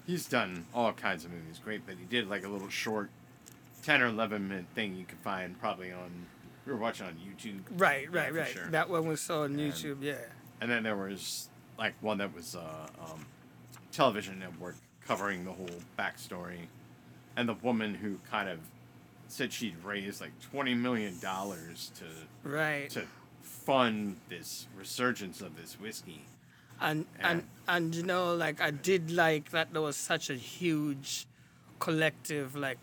he's 0.05 0.25
done 0.27 0.65
all 0.75 0.91
kinds 0.91 1.23
of 1.23 1.31
movies. 1.31 1.57
Great, 1.63 1.85
but 1.85 1.95
he 1.97 2.03
did 2.03 2.29
like 2.29 2.43
a 2.43 2.49
little 2.49 2.67
short, 2.67 3.09
ten 3.81 4.01
or 4.01 4.07
eleven 4.07 4.49
minute 4.49 4.65
thing 4.75 4.93
you 4.93 5.05
could 5.05 5.19
find 5.19 5.57
probably 5.57 5.93
on. 5.93 6.25
We 6.65 6.73
were 6.73 6.77
watching 6.79 7.07
on 7.07 7.13
YouTube. 7.13 7.61
Right, 7.77 8.09
Yeah, 8.13 8.19
right, 8.19 8.33
right. 8.33 8.47
sure. 8.49 8.67
That 8.71 8.89
one 8.89 9.07
we 9.07 9.15
saw 9.15 9.43
on 9.43 9.57
And- 9.57 9.71
YouTube, 9.71 9.99
yeah. 10.01 10.15
And 10.59 10.69
then 10.69 10.83
there 10.83 10.97
was 10.97 11.47
like 11.79 11.93
one 12.01 12.17
that 12.17 12.35
was 12.35 12.57
uh, 12.57 12.87
um, 13.01 13.25
television 13.93 14.37
network 14.39 14.75
covering 15.07 15.45
the 15.45 15.53
whole 15.53 15.69
backstory. 15.97 16.67
and 17.37 17.47
the 17.47 17.53
woman 17.63 17.93
who 17.95 18.19
kind 18.29 18.49
of 18.49 18.59
said 19.33 19.51
she'd 19.51 19.75
raised 19.83 20.21
like 20.21 20.39
twenty 20.39 20.75
million 20.75 21.17
dollars 21.19 21.91
to 21.95 22.05
Right. 22.47 22.87
to 22.91 23.07
fund 23.41 24.17
this 24.29 24.67
resurgence 24.77 25.41
of 25.41 25.55
this 25.57 25.79
whiskey. 25.79 26.21
and 26.81 27.05
and 27.19 27.43
and 27.67 27.95
you 27.95 28.03
know 28.03 28.35
like 28.35 28.59
i 28.61 28.69
did 28.71 29.09
like 29.11 29.51
that 29.51 29.71
there 29.73 29.81
was 29.81 29.95
such 29.95 30.29
a 30.29 30.35
huge 30.35 31.25
collective 31.79 32.55
like 32.55 32.77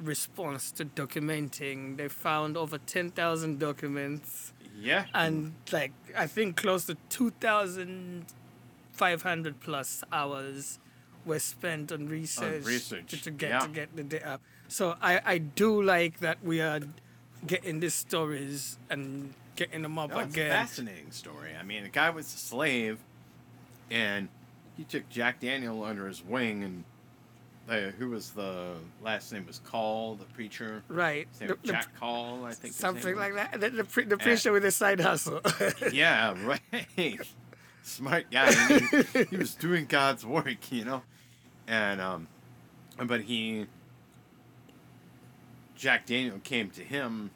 response 0.00 0.70
to 0.72 0.84
documenting 0.84 1.96
they 1.96 2.08
found 2.08 2.56
over 2.56 2.78
10,000 2.78 3.58
documents 3.58 4.52
Yeah, 4.78 5.06
and 5.14 5.54
like 5.72 5.92
i 6.16 6.26
think 6.26 6.56
close 6.56 6.84
to 6.86 6.96
2,500 7.08 9.60
plus 9.60 10.02
hours 10.12 10.78
were 11.24 11.38
spent 11.40 11.90
on 11.92 12.08
research, 12.08 12.64
research, 12.64 13.06
To, 13.08 13.22
to 13.22 13.30
get 13.30 13.50
yeah. 13.50 13.58
to 13.60 13.68
get 13.68 13.96
the 13.96 14.02
data 14.04 14.38
so 14.68 14.96
i 15.02 15.20
i 15.24 15.38
do 15.38 15.82
like 15.82 16.18
that 16.20 16.38
we 16.44 16.60
are 16.60 16.80
getting 17.46 17.80
these 17.80 17.94
stories 17.94 18.78
and 18.90 19.32
getting 19.56 19.82
them 19.82 19.98
up 19.98 20.10
No, 20.10 20.18
it's 20.20 20.36
a 20.36 20.48
fascinating 20.48 21.10
story. 21.12 21.50
I 21.58 21.62
mean, 21.62 21.82
the 21.84 21.88
guy 21.88 22.10
was 22.10 22.26
a 22.34 22.36
slave, 22.36 22.98
and 23.90 24.28
he 24.76 24.84
took 24.84 25.08
Jack 25.08 25.40
Daniel 25.40 25.82
under 25.84 26.06
his 26.08 26.22
wing, 26.24 26.62
and 26.64 26.84
uh, 27.70 27.90
who 27.98 28.10
was 28.10 28.30
the 28.32 28.74
last 29.02 29.32
name 29.32 29.46
was 29.46 29.60
Call, 29.60 30.16
the 30.16 30.24
preacher. 30.26 30.82
right 30.88 31.26
The- 31.38 31.46
the 31.46 31.56
Jack 31.72 31.88
Call, 31.98 32.44
I 32.44 32.52
think. 32.52 32.74
something 32.74 33.16
like 33.16 33.34
that. 33.34 33.58
The, 33.60 33.70
the, 33.70 33.84
pre- 33.84 34.04
the 34.04 34.18
preacher 34.18 34.52
with 34.52 34.62
the 34.62 34.70
side 34.70 35.00
hustle. 35.00 35.40
Yeah, 35.92 36.34
right. 36.44 36.60
Smart 37.82 38.30
guy. 38.30 38.52
He, 38.52 39.24
he 39.24 39.36
was 39.36 39.54
doing 39.54 39.86
God's 39.86 40.26
work, 40.26 40.70
you 40.72 40.84
know, 40.84 41.02
and 41.66 42.00
um, 42.00 42.26
but 43.06 43.22
he, 43.22 43.66
Jack 45.76 46.06
Daniel 46.06 46.38
came 46.42 46.70
to 46.70 46.82
him, 46.82 47.30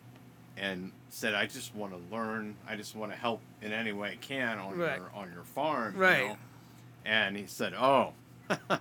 and 0.57 0.93
said, 1.11 1.35
"I 1.35 1.47
just 1.47 1.75
want 1.75 1.93
to 1.93 2.15
learn. 2.15 2.57
I 2.69 2.77
just 2.77 2.95
want 2.97 3.13
to 3.13 3.19
help 3.19 3.41
in 3.63 3.73
any 3.73 3.93
way 3.93 4.13
I 4.13 4.17
can 4.17 4.59
on 4.59 4.77
Right. 4.79 4.99
your 4.99 5.11
on 5.15 5.33
your 5.33 5.45
farm." 5.45 5.95
you 5.95 6.01
Right. 6.01 6.27
know? 6.29 6.37
And 7.05 7.37
he 7.37 7.47
said, 7.47 7.75
"Oh." 7.75 8.13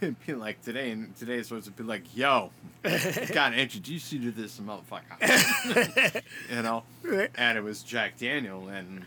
It'd 0.00 0.26
be 0.26 0.34
like 0.34 0.60
today, 0.62 0.90
and 0.90 1.14
today's 1.14 1.46
supposed 1.46 1.66
to 1.66 1.70
be 1.70 1.84
like, 1.84 2.16
"Yo, 2.16 2.50
gotta 2.82 3.54
introduce 3.56 4.12
you 4.12 4.20
to 4.22 4.30
this 4.32 4.58
motherfucker," 4.58 6.22
you 6.50 6.62
know. 6.62 6.82
Right. 7.04 7.30
And 7.36 7.56
it 7.56 7.60
was 7.62 7.84
Jack 7.84 8.16
Daniel, 8.18 8.66
and 8.68 9.04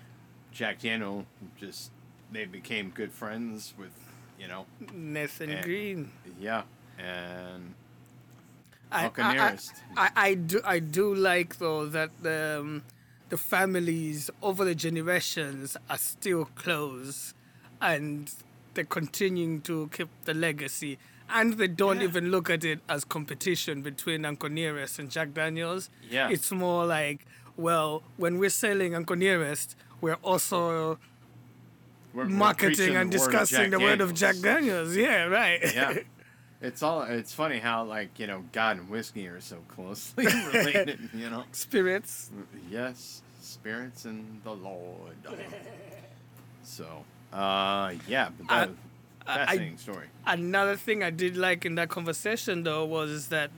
Jack 0.53 0.79
Daniel 0.79 1.25
just 1.59 1.91
they 2.31 2.45
became 2.45 2.91
good 2.91 3.11
friends 3.11 3.73
with, 3.77 3.91
you 4.39 4.47
know, 4.47 4.65
Nathan 4.93 5.49
And- 5.49 5.65
Green. 5.65 6.11
yeah, 6.39 6.63
and 6.97 7.73
I, 8.95 9.11
I, 9.17 9.57
I, 9.97 10.09
I, 10.15 10.33
do 10.35 10.61
I 10.63 10.79
do 10.79 11.13
like 11.13 11.57
though 11.57 11.85
that 11.87 12.11
the 12.21 12.59
um, 12.61 12.83
the 13.29 13.37
families 13.37 14.29
over 14.41 14.63
the 14.65 14.75
generations 14.75 15.75
are 15.89 15.97
still 15.97 16.45
close, 16.55 17.33
and 17.81 18.31
they're 18.73 18.83
continuing 18.85 19.61
to 19.61 19.89
keep 19.93 20.09
the 20.25 20.33
legacy. 20.33 20.97
And 21.27 21.53
they 21.53 21.67
don't 21.67 21.97
Yeah. 22.01 22.03
even 22.09 22.29
look 22.29 22.49
at 22.51 22.63
it 22.63 22.79
as 22.87 23.03
competition 23.03 23.81
between 23.81 24.25
Uncle 24.25 24.49
Nearest 24.49 24.99
and 24.99 25.09
Jack 25.09 25.33
Daniels. 25.33 25.89
Yeah. 26.07 26.29
It's 26.29 26.51
more 26.51 26.85
like, 26.85 27.25
well, 27.57 28.03
when 28.17 28.37
we're 28.37 28.51
selling 28.51 28.93
Uncle 28.93 29.15
Nearest, 29.15 29.75
we're 30.01 30.19
also 30.21 30.99
we're, 32.13 32.23
we're 32.23 32.25
marketing 32.25 32.95
and 32.95 33.09
word 33.09 33.15
of 33.15 33.31
discussing 33.31 33.71
the 33.71 33.79
word 33.79 34.01
of 34.01 34.13
Jack 34.13 34.35
Daniels. 34.37 34.93
Daniels. 34.93 34.97
Yeah, 34.97 35.23
right. 35.25 35.59
yeah. 35.73 35.93
It's 36.61 36.81
all. 36.81 37.03
It's 37.03 37.33
funny 37.33 37.59
how 37.59 37.83
like 37.83 38.17
you 38.19 38.27
know 38.27 38.43
God 38.51 38.77
and 38.77 38.89
whiskey 38.89 39.27
are 39.27 39.41
so 39.41 39.57
closely 39.67 40.25
related. 40.53 41.09
You 41.13 41.29
know. 41.29 41.43
Spirits. 41.51 42.31
Yes, 42.69 43.21
spirits 43.41 44.05
and 44.05 44.41
the 44.43 44.51
Lord. 44.53 45.15
So, 46.63 47.03
uh, 47.31 47.93
yeah, 48.07 48.29
but 48.37 48.47
that 48.47 48.69
I- 48.69 48.71
a 49.27 49.31
I- 49.41 49.45
fascinating 49.45 49.77
story. 49.77 50.07
Another 50.25 50.75
thing 50.75 51.03
I 51.03 51.09
did 51.09 51.37
like 51.37 51.65
in 51.65 51.75
that 51.75 51.89
conversation 51.89 52.63
though 52.63 52.85
was 52.85 53.27
that 53.27 53.51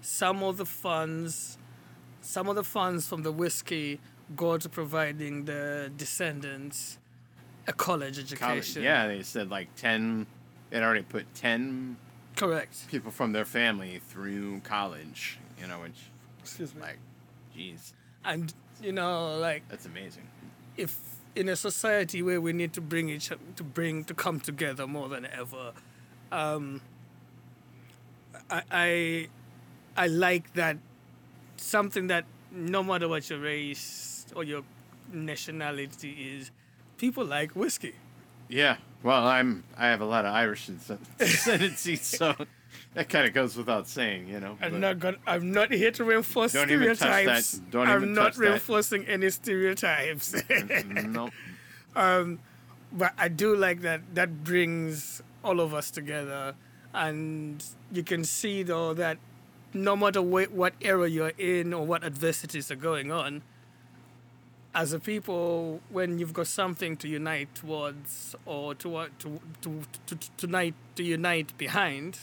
some 0.00 0.42
of 0.42 0.56
the 0.56 0.66
funds, 0.66 1.58
some 2.20 2.48
of 2.48 2.56
the 2.56 2.64
funds 2.64 3.08
from 3.08 3.22
the 3.22 3.32
whiskey 3.32 4.00
go 4.36 4.56
to 4.58 4.68
providing 4.68 5.44
the 5.44 5.90
descendants 5.96 6.98
a 7.66 7.72
college 7.72 8.18
education. 8.18 8.46
College, 8.46 8.76
yeah, 8.76 9.06
they 9.08 9.22
said 9.22 9.50
like 9.50 9.74
ten. 9.76 10.26
They'd 10.70 10.82
already 10.82 11.02
put 11.02 11.32
ten 11.34 11.96
Correct. 12.36 12.88
people 12.88 13.10
from 13.10 13.32
their 13.32 13.44
family 13.44 14.00
through 14.08 14.60
college. 14.60 15.38
You 15.60 15.66
know, 15.68 15.80
which 15.80 15.98
Excuse 16.40 16.74
me. 16.74 16.80
like, 16.82 16.98
geez, 17.54 17.92
And 18.24 18.52
you 18.82 18.92
know, 18.92 19.36
like 19.38 19.62
that's 19.68 19.86
amazing. 19.86 20.26
if 20.76 20.96
in 21.36 21.48
a 21.48 21.56
society 21.56 22.22
where 22.22 22.40
we 22.40 22.52
need 22.52 22.72
to 22.74 22.80
bring 22.80 23.08
each 23.08 23.28
to 23.56 23.62
bring 23.64 24.04
to 24.04 24.14
come 24.14 24.40
together 24.40 24.86
more 24.86 25.08
than 25.08 25.26
ever, 25.26 25.72
um, 26.32 26.80
I, 28.50 28.62
I 28.70 29.28
I 29.96 30.06
like 30.08 30.52
that 30.54 30.76
something 31.56 32.08
that 32.08 32.24
no 32.50 32.82
matter 32.82 33.08
what 33.08 33.30
your 33.30 33.38
race 33.38 34.26
or 34.34 34.42
your 34.44 34.62
nationality 35.12 36.36
is, 36.38 36.50
people 36.98 37.24
like 37.24 37.52
whiskey. 37.56 37.94
Yeah. 38.48 38.76
Well, 39.02 39.26
I'm. 39.26 39.64
I 39.76 39.86
have 39.88 40.00
a 40.00 40.04
lot 40.06 40.24
of 40.24 40.32
Irish 40.34 40.66
descendancy, 41.18 41.98
so 41.98 42.34
that 42.94 43.08
kind 43.08 43.26
of 43.26 43.34
goes 43.34 43.56
without 43.56 43.86
saying, 43.86 44.28
you 44.28 44.40
know. 44.40 44.56
I'm 44.62 44.80
not 44.80 44.98
going 44.98 45.16
I'm 45.26 45.52
not 45.52 45.70
here 45.70 45.90
to 45.90 46.04
reinforce 46.04 46.52
Don't 46.54 46.70
even 46.70 46.88
touch 46.88 46.98
that. 47.00 47.44
stereotypes. 47.44 47.52
Don't 47.70 47.88
I'm 47.88 47.96
even 48.02 48.14
not 48.14 48.22
touch 48.24 48.34
that. 48.36 48.40
reinforcing 48.48 49.04
any 49.06 49.30
stereotypes. 49.30 50.34
no. 51.06 51.30
Um, 51.96 52.40
but 52.92 53.12
I 53.16 53.28
do 53.28 53.54
like 53.54 53.82
that 53.82 54.00
that 54.16 54.42
brings 54.42 55.22
all 55.44 55.60
of 55.60 55.72
us 55.72 55.92
together, 55.92 56.56
and 56.92 57.64
you 57.92 58.02
can 58.02 58.24
see 58.24 58.64
though 58.64 58.94
that 58.94 59.18
no 59.72 59.94
matter 59.94 60.20
wh- 60.20 60.52
what 60.52 60.74
era 60.80 61.08
you're 61.08 61.32
in 61.38 61.72
or 61.72 61.86
what 61.86 62.02
adversities 62.02 62.68
are 62.72 62.76
going 62.76 63.12
on, 63.12 63.42
as 64.74 64.92
a 64.92 64.98
people, 64.98 65.80
when 65.88 66.18
you've 66.18 66.32
got 66.32 66.48
something 66.48 66.96
to 66.98 67.08
unite 67.08 67.54
towards 67.54 68.34
or 68.44 68.74
to 68.76 68.96
uh, 68.96 69.08
to 69.20 69.40
to 69.62 69.82
to, 70.06 70.16
to, 70.16 70.30
to, 70.36 70.46
unite, 70.46 70.74
to 70.96 71.02
unite 71.02 71.56
behind, 71.56 72.18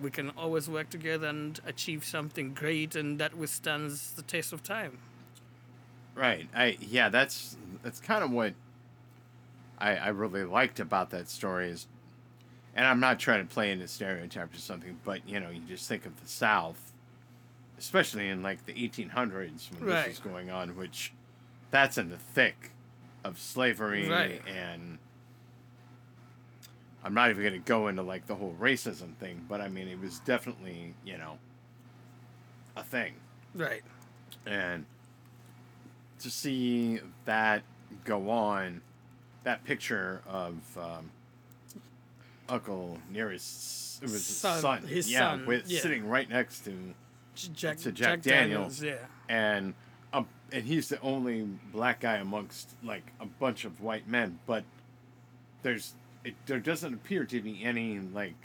we 0.00 0.10
can 0.10 0.30
always 0.30 0.68
work 0.68 0.90
together 0.90 1.26
and 1.28 1.60
achieve 1.66 2.04
something 2.04 2.54
great 2.54 2.96
and 2.96 3.18
that 3.18 3.36
withstands 3.36 4.12
the 4.12 4.22
test 4.22 4.52
of 4.52 4.62
time. 4.62 4.98
Right. 6.14 6.48
I 6.54 6.78
yeah, 6.80 7.08
that's 7.10 7.56
that's 7.82 8.00
kind 8.00 8.24
of 8.24 8.30
what 8.30 8.54
I 9.78 9.96
I 9.96 10.08
really 10.08 10.44
liked 10.44 10.80
about 10.80 11.10
that 11.10 11.28
story 11.28 11.70
is 11.70 11.86
and 12.74 12.86
I'm 12.86 13.00
not 13.00 13.20
trying 13.20 13.46
to 13.46 13.52
play 13.52 13.70
into 13.70 13.86
stereotypes 13.86 14.58
or 14.58 14.60
something, 14.60 14.98
but 15.04 15.28
you 15.28 15.38
know, 15.40 15.50
you 15.50 15.60
just 15.68 15.88
think 15.88 16.06
of 16.06 16.20
the 16.20 16.28
South, 16.28 16.92
especially 17.78 18.28
in 18.28 18.42
like 18.42 18.64
the 18.66 18.72
1800s 18.72 19.70
when 19.72 19.88
Right. 19.90 20.06
this 20.06 20.20
was 20.22 20.32
going 20.32 20.50
on, 20.50 20.76
which 20.76 21.12
that's 21.74 21.98
in 21.98 22.08
the 22.08 22.16
thick 22.16 22.70
of 23.24 23.36
slavery 23.36 24.08
Right. 24.08 24.40
and 24.46 24.96
I'm 27.02 27.14
not 27.14 27.30
even 27.30 27.42
going 27.42 27.52
to 27.54 27.58
go 27.58 27.88
into 27.88 28.02
like 28.02 28.28
the 28.28 28.36
whole 28.36 28.54
racism 28.60 29.16
thing, 29.16 29.44
but 29.48 29.60
I 29.60 29.68
mean, 29.68 29.88
it 29.88 30.00
was 30.00 30.20
definitely, 30.20 30.94
you 31.04 31.18
know, 31.18 31.36
a 32.76 32.84
thing 32.84 33.14
Right. 33.56 33.82
and 34.46 34.86
to 36.20 36.30
see 36.30 37.00
that 37.24 37.64
go 38.04 38.30
on, 38.30 38.80
that 39.42 39.64
picture 39.64 40.22
of 40.28 40.54
um, 40.78 41.10
Uncle 42.48 42.98
Nearest, 43.10 44.00
it 44.00 44.04
was 44.04 44.12
his 44.12 44.24
Son- 44.26 44.60
son, 44.60 44.82
his 44.86 45.10
yeah, 45.10 45.18
son, 45.18 45.46
with 45.46 45.64
yeah. 45.68 45.80
sitting 45.80 46.06
right 46.08 46.28
next 46.30 46.60
to, 46.66 46.72
Jack, 47.52 47.78
To 47.78 47.90
Jack 47.90 48.20
Jack 48.20 48.22
Daniels, 48.22 48.78
Daniels. 48.78 49.00
yeah. 49.28 49.34
and 49.34 49.74
and 50.54 50.64
he's 50.64 50.88
the 50.88 51.00
only 51.00 51.42
black 51.72 52.00
guy 52.00 52.16
amongst 52.18 52.70
like 52.84 53.02
a 53.20 53.26
bunch 53.26 53.64
of 53.64 53.80
white 53.80 54.06
men, 54.06 54.38
but 54.46 54.62
there's 55.62 55.94
it, 56.22 56.34
there 56.46 56.60
doesn't 56.60 56.94
appear 56.94 57.24
to 57.24 57.40
be 57.42 57.64
any 57.64 57.98
like 57.98 58.36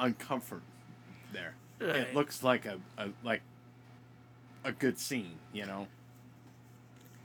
uncomfort 0.00 0.62
there. 1.34 1.54
Right. 1.78 1.96
It 1.96 2.14
looks 2.14 2.42
like 2.42 2.64
a, 2.64 2.80
a 2.96 3.10
like 3.22 3.42
a 4.64 4.72
good 4.72 4.98
scene, 4.98 5.34
you 5.52 5.66
know. 5.66 5.86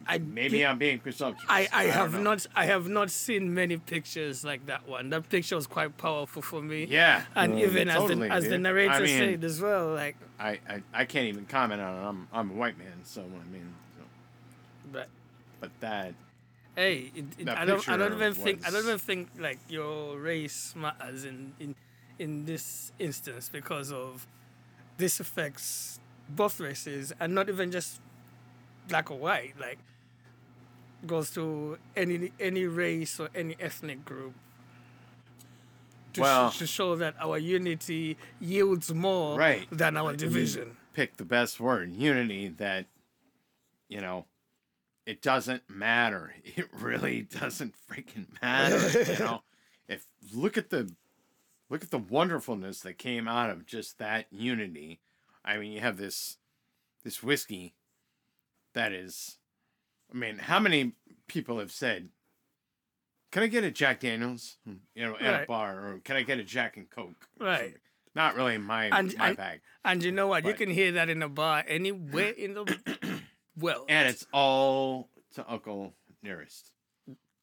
I 0.08 0.18
Maybe 0.20 0.66
I'm 0.66 0.78
being 0.78 1.00
presumptuous. 1.00 1.46
I, 1.50 1.68
I 1.74 1.84
don't 1.86 1.94
have 1.94 2.14
know. 2.14 2.22
not 2.22 2.46
I 2.56 2.66
have 2.66 2.88
not 2.88 3.12
seen 3.12 3.54
many 3.54 3.78
pictures 3.78 4.44
like 4.44 4.66
that 4.68 4.88
one. 4.88 5.10
That 5.10 5.30
picture 5.30 5.56
was 5.56 5.68
quite 5.68 5.98
powerful 5.98 6.42
for 6.42 6.62
me. 6.62 6.86
Yeah, 6.86 7.24
And 7.36 7.54
um, 7.54 7.60
even 7.60 7.88
totally, 7.88 8.30
as 8.30 8.44
the 8.44 8.48
as 8.48 8.50
the 8.50 8.58
narrator 8.58 8.92
I 8.92 9.00
mean, 9.02 9.20
said 9.20 9.44
as 9.44 9.62
well, 9.62 9.94
like 9.94 10.16
I, 10.40 10.60
I 10.70 10.84
I 10.94 11.06
can't 11.06 11.28
even 11.28 11.46
comment 11.46 11.82
on 11.82 11.94
it. 11.96 12.08
I'm 12.08 12.28
I'm 12.32 12.52
a 12.52 12.54
white 12.54 12.78
man, 12.78 13.04
so 13.04 13.22
I 13.22 13.52
mean, 13.52 13.74
so, 13.98 14.04
but 14.92 15.10
but 15.60 15.72
that 15.82 16.14
hey, 16.76 17.12
it, 17.14 17.26
it, 17.40 17.46
That 17.46 17.58
I 17.58 17.66
don't 17.66 17.90
I 17.90 17.98
don't 17.98 18.12
picture 18.12 18.26
even 18.26 18.34
think 18.34 18.68
I 18.68 18.70
don't 18.70 18.84
even 18.84 19.00
think 19.00 19.30
like 19.38 19.60
your 19.68 20.18
race 20.18 20.74
matters 20.76 21.26
in 21.26 21.54
in 21.60 21.76
in 22.20 22.46
this 22.46 22.92
instance 23.00 23.50
because 23.50 23.92
of 23.92 24.26
this 24.98 25.20
affects 25.20 26.00
both 26.30 26.60
races 26.60 27.14
and 27.20 27.34
not 27.36 27.50
even 27.50 27.72
just 27.72 28.00
black 28.88 29.12
or 29.12 29.18
white. 29.18 29.54
Like 29.60 29.80
goes 31.08 31.32
to 31.32 31.78
any 31.96 32.32
any 32.40 32.66
race 32.66 33.20
or 33.20 33.30
any 33.34 33.56
ethnic 33.60 34.06
group. 34.06 34.34
To, 36.14 36.50
sh- 36.52 36.58
to 36.60 36.68
show 36.68 36.96
that 36.96 37.14
our 37.20 37.38
unity 37.38 38.18
yields 38.40 38.92
more 38.94 39.38
Right. 39.38 39.68
than 39.72 39.98
our 39.98 40.16
division. 40.16 40.76
Pick 40.94 41.18
the 41.18 41.26
best 41.26 41.60
word, 41.60 41.94
unity. 41.94 42.48
That 42.48 42.86
you 43.88 44.02
know, 44.02 44.26
it 45.06 45.22
doesn't 45.22 45.70
matter. 45.70 46.34
It 46.44 46.68
really 46.74 47.22
doesn't 47.22 47.76
freaking 47.90 48.26
matter. 48.42 49.12
you 49.14 49.20
know, 49.26 49.44
if 49.88 50.06
look 50.34 50.58
at 50.58 50.70
the 50.72 50.92
look 51.70 51.84
at 51.84 51.92
the 51.92 52.00
wonderfulness 52.00 52.80
that 52.80 52.98
came 52.98 53.28
out 53.28 53.50
of 53.52 53.66
just 53.66 54.00
that 54.00 54.26
unity. 54.32 55.00
I 55.46 55.58
mean, 55.58 55.72
you 55.72 55.82
have 55.82 55.98
this 55.98 56.38
this 57.04 57.22
whiskey 57.22 57.76
that 58.74 58.92
is. 58.92 59.38
I 60.14 60.18
mean, 60.18 60.38
how 60.38 60.60
many 60.60 60.94
people 61.28 61.60
have 61.60 61.72
said, 61.72 62.10
"Can 63.32 63.44
I 63.44 63.48
get 63.48 63.64
a 63.64 63.72
Jack 63.72 64.00
Daniels?" 64.02 64.58
Hmm. 64.66 64.76
You 64.96 65.06
know, 65.08 65.18
at 65.18 65.44
a 65.44 65.46
bar, 65.46 65.88
or 65.88 66.00
"Can 66.00 66.16
I 66.16 66.24
get 66.24 66.40
a 66.40 66.44
Jack 66.44 66.78
and 66.78 66.90
Coke?" 66.90 67.28
Right. 67.40 67.76
Not 68.16 68.36
really 68.36 68.58
my 68.58 68.86
And- 68.86 69.16
my 69.18 69.28
and- 69.30 69.38
bag. 69.38 69.62
And 69.86 70.04
you 70.04 70.12
know 70.12 70.28
what? 70.28 70.44
You 70.46 70.54
can 70.54 70.70
hear 70.70 70.94
that 70.94 71.08
in 71.10 71.22
a 71.22 71.30
bar 71.30 71.64
anywhere 71.68 72.32
in 72.32 72.54
the 72.56 73.24
world. 73.58 73.86
And 73.90 74.10
it's 74.10 74.26
all 74.34 75.10
to 75.36 75.50
Uncle 75.50 75.96
Nearest. 76.22 76.72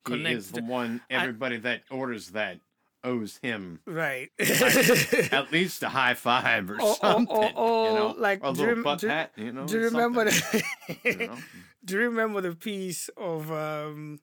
He 0.06 0.24
is 0.26 0.50
the 0.50 0.62
one 0.62 1.00
everybody 1.08 1.56
that 1.58 1.84
orders 1.90 2.30
that 2.32 2.60
owes 3.04 3.38
him 3.42 3.80
right. 3.86 4.30
at 4.40 5.52
least 5.52 5.82
a 5.82 5.88
high 5.90 6.14
five 6.14 6.70
or 6.70 6.80
or- 6.80 6.94
something. 6.96 7.36
or- 7.54 7.88
you 7.88 7.94
know? 7.94 8.14
like, 8.18 8.40
a 8.42 8.52
do 8.52 8.60
you 8.62 8.66
little 8.68 8.84
butt 8.84 8.98
do- 9.00 9.08
pat, 9.08 9.32
you 9.36 9.52
know. 9.52 9.66
Do 9.66 9.78
you 9.78 9.84
remember 9.84 10.24
the 10.24 10.64
you 11.04 11.16
know? 11.28 11.36
Do 11.84 11.94
you 11.96 12.00
remember 12.00 12.40
the 12.40 12.54
piece 12.56 13.10
of 13.16 13.52
um 13.52 14.18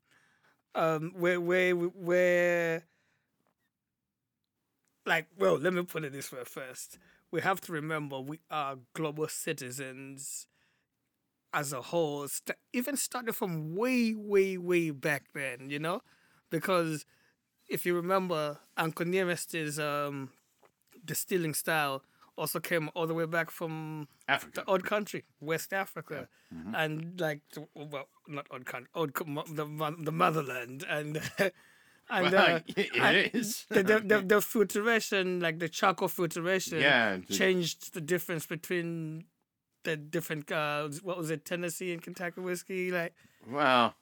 um 0.74 1.14
where 1.16 1.40
where 1.40 1.76
where 1.76 2.84
like 5.06 5.28
well 5.38 5.58
let 5.58 5.74
me 5.74 5.84
put 5.84 6.04
it 6.04 6.12
this 6.14 6.32
way 6.32 6.44
first. 6.44 6.98
We 7.32 7.42
have 7.42 7.62
to 7.62 7.72
remember 7.72 8.20
we 8.20 8.40
are 8.50 8.78
global 8.94 9.28
citizens 9.28 10.48
as 11.54 11.74
a 11.74 11.82
whole, 11.82 12.28
st- 12.28 12.58
even 12.74 12.96
started 12.96 13.36
from 13.36 13.76
way, 13.76 14.14
way, 14.16 14.58
way 14.58 14.90
back 14.90 15.26
then, 15.34 15.70
you 15.70 15.80
know? 15.80 16.02
Because 16.50 17.06
if 17.72 17.86
you 17.86 17.96
remember, 17.96 18.60
Uncle 18.78 19.06
Nearest's 19.06 19.80
um, 19.80 20.30
distilling 21.06 21.54
style 21.54 22.04
also 22.38 22.60
came 22.60 22.90
all 22.96 23.08
the 23.08 23.14
way 23.14 23.26
back 23.26 23.50
from 23.52 24.08
Africa. 24.28 24.62
the 24.62 24.66
old 24.72 24.84
country, 24.86 25.24
West 25.40 25.74
Africa, 25.74 26.28
and 26.74 27.20
like 27.20 27.42
well, 27.76 28.08
not 28.28 28.48
old 28.52 28.66
country, 28.66 28.90
old 28.94 29.14
co- 29.14 29.26
the 29.26 29.66
the 30.00 30.12
motherland, 30.12 30.86
and 30.90 31.22
and 32.10 32.34
Well, 32.34 32.56
uh, 32.56 32.60
it 32.78 32.96
and 32.96 33.36
is. 33.36 33.66
the, 33.70 33.84
the, 33.84 34.00
the 34.00 34.22
the 34.36 34.42
filtration, 34.42 35.40
like 35.40 35.60
the 35.60 35.70
charcoal 35.70 36.08
filtration, 36.08 36.80
Yeah, 36.82 37.18
changed 37.30 37.94
the 37.94 38.02
difference 38.02 38.46
between 38.46 39.26
the 39.84 39.98
different 39.98 40.52
uh, 40.52 40.90
what 41.04 41.18
was 41.18 41.32
it, 41.32 41.46
Tennessee 41.46 41.92
and 41.94 42.02
Kentucky 42.02 42.42
whiskey, 42.42 42.92
like 42.92 43.14
Well, 43.48 43.96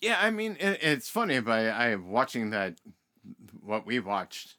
yeah, 0.00 0.18
I 0.20 0.30
mean, 0.30 0.56
it, 0.60 0.78
it's 0.82 1.08
funny, 1.08 1.40
but 1.40 1.52
I, 1.52 1.92
I 1.92 1.94
watching 1.96 2.50
that, 2.50 2.74
what 3.62 3.86
we 3.86 3.98
watched, 4.00 4.56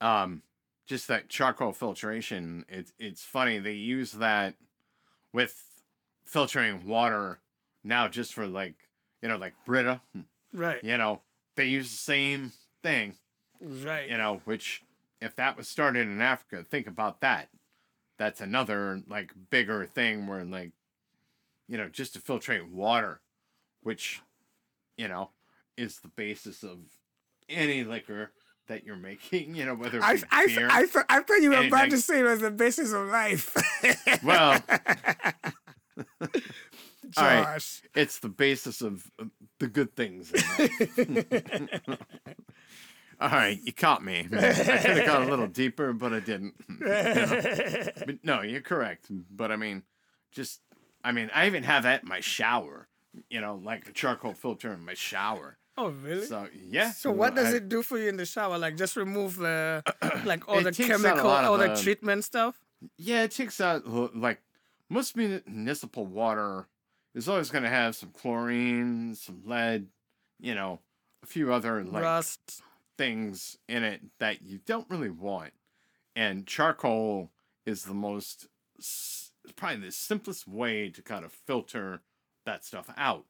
um, 0.00 0.42
just 0.86 1.08
that 1.08 1.28
charcoal 1.28 1.72
filtration. 1.72 2.64
It's 2.68 2.92
it's 2.98 3.22
funny 3.22 3.58
they 3.58 3.72
use 3.72 4.12
that 4.12 4.54
with 5.32 5.62
filtering 6.24 6.86
water 6.86 7.40
now, 7.84 8.08
just 8.08 8.34
for 8.34 8.46
like 8.46 8.74
you 9.22 9.28
know, 9.28 9.36
like 9.36 9.54
Brita. 9.64 10.00
right, 10.52 10.82
You 10.82 10.98
know, 10.98 11.20
they 11.56 11.66
use 11.66 11.90
the 11.90 11.96
same 11.96 12.52
thing. 12.82 13.14
right, 13.60 14.08
You 14.08 14.18
know, 14.18 14.40
which 14.44 14.82
if 15.20 15.36
that 15.36 15.56
was 15.56 15.68
started 15.68 16.08
in 16.08 16.20
Africa, 16.20 16.64
think 16.68 16.86
about 16.86 17.20
that. 17.20 17.48
That's 18.18 18.40
another 18.40 19.00
like 19.08 19.32
bigger 19.50 19.86
thing 19.86 20.26
where 20.26 20.44
like, 20.44 20.72
you 21.68 21.78
know, 21.78 21.88
just 21.88 22.14
to 22.14 22.20
filtrate 22.20 22.68
water, 22.68 23.20
which, 23.82 24.20
you 25.02 25.08
know, 25.08 25.30
is 25.76 25.98
the 25.98 26.08
basis 26.08 26.62
of 26.62 26.78
any 27.48 27.82
liquor 27.82 28.30
that 28.68 28.84
you're 28.84 28.94
making. 28.94 29.56
You 29.56 29.64
know, 29.66 29.74
whether 29.74 29.98
it 29.98 30.04
I, 30.04 30.14
be 30.14 30.22
I, 30.30 30.46
beer. 30.46 30.68
I, 30.70 30.86
thought- 30.86 31.06
I 31.08 31.20
thought 31.22 31.42
you 31.42 31.50
were 31.50 31.66
about 31.66 31.90
to 31.90 31.98
say 31.98 32.20
it 32.20 32.22
was 32.22 32.38
the 32.38 32.52
basis 32.52 32.92
of 32.92 33.08
life. 33.08 33.52
well, 34.22 34.60
all 35.96 36.28
right. 37.18 37.44
Josh. 37.44 37.82
it's 37.96 38.20
the 38.20 38.28
basis 38.28 38.80
of 38.80 39.10
the 39.58 39.66
good 39.66 39.96
things. 39.96 40.32
All 43.20 43.28
right, 43.28 43.60
you 43.62 43.72
caught 43.72 44.04
me. 44.04 44.26
I 44.32 44.52
could 44.52 44.66
have 44.66 45.06
gone 45.06 45.22
a 45.22 45.30
little 45.30 45.46
deeper, 45.46 45.92
but 45.92 46.12
I 46.12 46.18
didn't. 46.18 46.54
You 46.68 46.76
know. 46.86 47.86
But 48.04 48.24
no, 48.24 48.42
you're 48.42 48.62
correct. 48.62 49.06
But 49.30 49.52
I 49.52 49.56
mean, 49.56 49.84
just 50.32 50.60
I 51.04 51.12
mean, 51.12 51.30
I 51.32 51.46
even 51.46 51.62
have 51.62 51.84
that 51.84 52.02
in 52.02 52.08
my 52.08 52.18
shower. 52.18 52.88
You 53.28 53.40
know, 53.40 53.60
like 53.62 53.88
a 53.88 53.92
charcoal 53.92 54.34
filter 54.34 54.72
in 54.72 54.84
my 54.84 54.94
shower. 54.94 55.58
Oh, 55.76 55.88
really? 55.88 56.26
So, 56.26 56.48
yeah. 56.68 56.90
So 56.92 57.10
what 57.10 57.34
does 57.34 57.52
I- 57.52 57.56
it 57.56 57.68
do 57.68 57.82
for 57.82 57.98
you 57.98 58.08
in 58.08 58.16
the 58.16 58.26
shower? 58.26 58.58
Like 58.58 58.76
just 58.76 58.96
remove 58.96 59.36
the 59.36 59.82
like 60.24 60.48
all 60.48 60.60
the 60.62 60.72
chemical, 60.72 61.28
all 61.28 61.58
the 61.58 61.68
the- 61.68 61.76
treatment 61.82 62.24
stuff. 62.24 62.60
Yeah, 62.98 63.22
it 63.22 63.30
takes 63.30 63.60
out 63.60 63.82
l- 63.86 64.10
like 64.14 64.40
most 64.88 65.16
municipal 65.16 66.04
water 66.04 66.66
is 67.14 67.28
always 67.28 67.50
going 67.50 67.64
to 67.64 67.70
have 67.70 67.94
some 67.94 68.10
chlorine, 68.10 69.14
some 69.14 69.42
lead, 69.46 69.88
you 70.40 70.54
know, 70.54 70.80
a 71.22 71.26
few 71.26 71.52
other 71.52 71.84
like 71.84 72.02
Rust. 72.02 72.62
things 72.98 73.56
in 73.68 73.84
it 73.84 74.00
that 74.18 74.42
you 74.42 74.58
don't 74.66 74.88
really 74.90 75.10
want. 75.10 75.52
And 76.16 76.46
charcoal 76.46 77.30
is 77.64 77.84
the 77.84 77.94
most, 77.94 78.48
probably 79.56 79.86
the 79.86 79.92
simplest 79.92 80.46
way 80.48 80.90
to 80.90 81.00
kind 81.02 81.24
of 81.24 81.32
filter 81.32 82.02
that 82.44 82.64
stuff 82.64 82.90
out. 82.96 83.24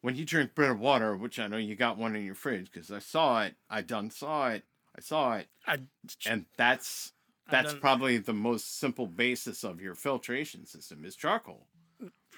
When 0.00 0.14
you 0.14 0.24
drink 0.24 0.54
Brita 0.54 0.74
water, 0.74 1.16
which 1.16 1.38
I 1.38 1.48
know 1.48 1.56
you 1.56 1.74
got 1.74 1.98
one 1.98 2.14
in 2.14 2.24
your 2.24 2.36
fridge 2.36 2.70
because 2.70 2.90
I 2.90 3.00
saw 3.00 3.42
it, 3.42 3.54
I 3.68 3.82
done 3.82 4.10
saw 4.10 4.48
it, 4.48 4.62
I 4.96 5.00
saw 5.00 5.36
it, 5.36 5.48
I, 5.66 5.78
and 6.24 6.44
that's 6.56 7.12
that's 7.50 7.74
probably 7.74 8.18
the 8.18 8.32
most 8.32 8.78
simple 8.78 9.06
basis 9.06 9.64
of 9.64 9.80
your 9.80 9.94
filtration 9.94 10.66
system 10.66 11.04
is 11.04 11.16
charcoal. 11.16 11.66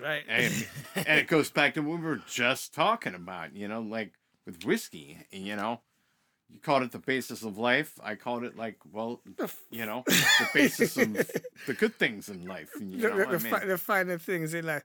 Right. 0.01 0.23
and, 0.29 0.67
and 0.95 1.19
it 1.19 1.27
goes 1.27 1.51
back 1.51 1.75
to 1.75 1.81
what 1.81 1.99
we 1.99 2.07
were 2.07 2.23
just 2.27 2.73
talking 2.73 3.15
about 3.15 3.55
you 3.55 3.69
know 3.69 3.83
like 3.83 4.13
with 4.47 4.65
whiskey 4.65 5.19
you 5.31 5.57
know? 5.57 5.81
You 6.49 6.59
called 6.59 6.83
it 6.83 6.91
the 6.91 6.99
basis 6.99 7.45
of 7.45 7.59
life. 7.59 7.93
I 8.03 8.17
called 8.17 8.43
it 8.43 8.57
like 8.57 8.79
well 8.91 9.21
you 9.71 9.85
know 9.85 10.05
the 10.07 10.49
basis 10.55 10.97
of 10.97 11.13
the 11.67 11.75
good 11.75 11.97
things 11.97 12.29
in 12.29 12.47
life 12.47 12.71
you 12.81 12.99
the, 12.99 13.09
know 13.09 13.17
the, 13.19 13.49
I 13.49 13.61
mean, 13.61 13.69
the 13.69 13.79
final 13.79 14.19
things 14.19 14.55
in 14.55 14.67
like, 14.67 14.85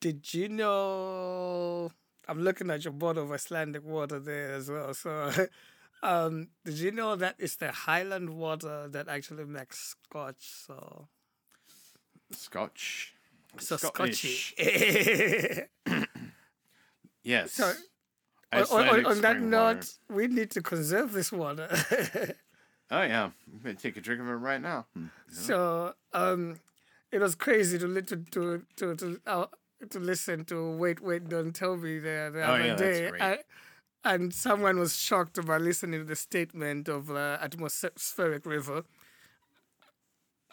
did 0.00 0.32
you 0.34 0.48
know? 0.48 1.90
I'm 2.28 2.40
looking 2.42 2.70
at 2.70 2.84
your 2.84 2.92
bottle 2.92 3.24
of 3.24 3.32
Icelandic 3.32 3.84
water 3.84 4.18
there 4.20 4.54
as 4.54 4.70
well. 4.70 4.94
So, 4.94 5.30
um, 6.02 6.48
did 6.64 6.78
you 6.78 6.90
know 6.92 7.16
that 7.16 7.36
it's 7.38 7.56
the 7.56 7.72
Highland 7.72 8.30
water 8.30 8.88
that 8.88 9.08
actually 9.08 9.44
makes 9.44 9.96
Scotch? 10.08 10.36
So, 10.66 11.08
scotch 12.32 13.14
so 13.58 13.76
Scottish. 13.76 14.54
Scotchy. 14.56 15.64
yes 17.22 17.52
So, 17.52 17.72
on, 18.52 18.62
on, 18.88 19.06
on 19.06 19.20
that 19.22 19.40
note, 19.40 19.76
water. 19.76 19.86
we 20.08 20.26
need 20.28 20.50
to 20.52 20.62
conserve 20.62 21.12
this 21.12 21.32
water. 21.32 21.68
oh 22.92 23.02
yeah 23.02 23.24
i'm 23.26 23.60
gonna 23.62 23.74
take 23.74 23.96
a 23.96 24.00
drink 24.00 24.20
of 24.20 24.26
it 24.28 24.32
right 24.32 24.60
now 24.60 24.86
Hmm. 24.94 25.06
So 25.30 25.94
um, 26.12 26.58
it 27.12 27.20
was 27.20 27.34
crazy 27.36 27.78
to 27.78 28.02
to 28.02 28.16
to 28.16 28.62
to 28.76 28.94
to, 28.96 29.20
uh, 29.26 29.46
to 29.88 29.98
listen 29.98 30.44
to 30.44 30.70
wait 30.76 31.00
wait 31.00 31.28
don't 31.28 31.54
tell 31.54 31.76
me 31.76 31.98
the, 31.98 32.30
the 32.32 32.42
Oh, 32.42 32.54
other 32.54 32.66
yeah, 32.66 32.76
day. 32.76 33.10
I- 33.20 33.38
and 34.02 34.32
someone 34.32 34.78
was 34.78 34.96
shocked 34.96 35.44
by 35.46 35.58
listening 35.58 36.00
to 36.00 36.04
the 36.06 36.16
statement 36.16 36.88
of 36.88 37.10
uh, 37.10 37.36
atmospheric 37.40 38.46
river 38.46 38.84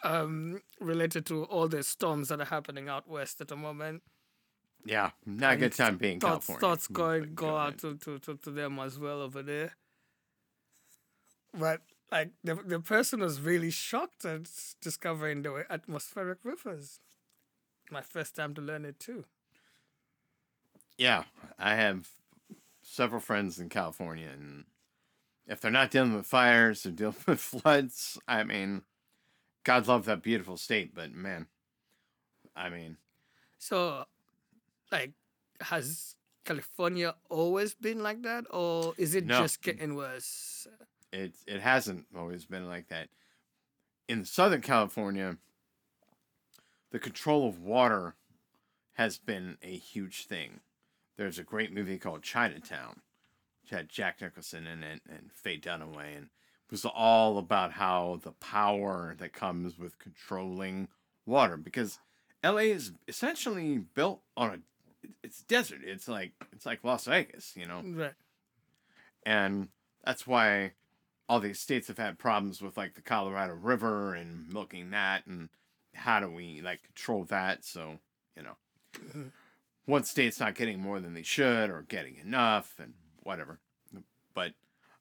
um, 0.04 0.60
related 0.80 1.26
to 1.26 1.44
all 1.44 1.66
the 1.68 1.82
storms 1.82 2.28
that 2.28 2.40
are 2.40 2.44
happening 2.46 2.88
out 2.88 3.08
west 3.08 3.40
at 3.40 3.48
the 3.48 3.56
moment. 3.56 4.02
yeah 4.84 5.10
not 5.26 5.54
a 5.54 5.56
good 5.56 5.72
time 5.72 5.96
being 5.96 6.20
Thoughts, 6.20 6.46
california 6.46 6.60
thoughts 6.60 6.86
going 6.88 7.34
go 7.34 7.56
out 7.56 7.78
to, 7.78 7.96
to, 7.96 8.18
to, 8.20 8.36
to 8.36 8.50
them 8.50 8.78
as 8.78 8.98
well 8.98 9.20
over 9.22 9.42
there. 9.42 9.72
But 11.58 11.80
like 12.12 12.30
the 12.44 12.54
the 12.54 12.80
person 12.80 13.20
was 13.20 13.40
really 13.40 13.70
shocked 13.70 14.24
at 14.24 14.48
discovering 14.80 15.42
the 15.42 15.64
atmospheric 15.70 16.38
rivers. 16.44 17.00
My 17.90 18.02
first 18.02 18.36
time 18.36 18.54
to 18.54 18.60
learn 18.60 18.84
it 18.84 18.98
too. 19.00 19.24
Yeah, 20.96 21.24
I 21.58 21.74
have 21.76 22.08
several 22.82 23.20
friends 23.20 23.58
in 23.60 23.68
California, 23.68 24.28
and 24.32 24.64
if 25.46 25.60
they're 25.60 25.70
not 25.70 25.90
dealing 25.90 26.14
with 26.14 26.26
fires, 26.26 26.82
they're 26.82 26.92
dealing 27.02 27.16
with 27.26 27.40
floods. 27.40 28.18
I 28.26 28.44
mean, 28.44 28.82
God 29.64 29.86
love 29.86 30.04
that 30.06 30.22
beautiful 30.22 30.56
state, 30.56 30.94
but 30.94 31.12
man, 31.12 31.46
I 32.56 32.68
mean, 32.68 32.96
So, 33.58 34.04
like, 34.90 35.12
has 35.60 36.16
California 36.44 37.14
always 37.30 37.74
been 37.74 38.02
like 38.02 38.22
that, 38.22 38.44
or 38.50 38.94
is 38.98 39.14
it 39.14 39.24
No. 39.26 39.40
just 39.40 39.62
getting 39.62 39.94
worse? 39.94 40.66
it 41.12 41.34
it 41.46 41.60
hasn't 41.60 42.06
always 42.16 42.44
been 42.44 42.66
like 42.66 42.88
that. 42.88 43.08
In 44.08 44.24
Southern 44.24 44.62
California, 44.62 45.36
the 46.90 46.98
control 46.98 47.48
of 47.48 47.58
water 47.60 48.14
has 48.94 49.18
been 49.18 49.58
a 49.62 49.76
huge 49.76 50.26
thing. 50.26 50.60
There's 51.16 51.38
a 51.38 51.44
great 51.44 51.72
movie 51.72 51.98
called 51.98 52.22
Chinatown, 52.22 53.00
which 53.62 53.70
had 53.70 53.88
Jack 53.88 54.20
Nicholson 54.20 54.66
in 54.66 54.82
it 54.82 55.02
and 55.08 55.30
Faye 55.32 55.58
Dunaway, 55.58 56.16
and 56.16 56.24
it 56.26 56.70
was 56.72 56.84
all 56.84 57.38
about 57.38 57.72
how 57.72 58.20
the 58.22 58.32
power 58.32 59.14
that 59.18 59.32
comes 59.32 59.78
with 59.78 59.98
controlling 59.98 60.88
water, 61.26 61.56
because 61.56 61.98
LA 62.44 62.58
is 62.58 62.92
essentially 63.08 63.78
built 63.78 64.20
on 64.36 64.50
a 64.50 64.58
it's 65.22 65.42
desert. 65.42 65.80
It's 65.84 66.08
like 66.08 66.32
it's 66.52 66.66
like 66.66 66.84
Las 66.84 67.04
Vegas, 67.06 67.54
you 67.56 67.66
know 67.66 67.82
Right. 67.84 68.14
and 69.24 69.68
that's 70.04 70.26
why 70.26 70.72
all 71.28 71.40
these 71.40 71.60
states 71.60 71.88
have 71.88 71.98
had 71.98 72.18
problems 72.18 72.62
with 72.62 72.76
like 72.76 72.94
the 72.94 73.02
Colorado 73.02 73.54
River 73.54 74.14
and 74.14 74.52
milking 74.52 74.90
that 74.90 75.26
and 75.26 75.48
how 75.98 76.20
do 76.20 76.30
we 76.30 76.60
like 76.62 76.82
control 76.82 77.24
that 77.24 77.64
so 77.64 77.98
you 78.36 78.42
know 78.42 78.56
Mhm. 78.94 79.32
one 79.84 80.04
state's 80.04 80.40
not 80.40 80.54
getting 80.54 80.80
more 80.80 81.00
than 81.00 81.14
they 81.14 81.22
should 81.22 81.70
or 81.70 81.82
getting 81.82 82.16
enough 82.16 82.78
and 82.78 82.94
whatever 83.22 83.58
but 84.34 84.54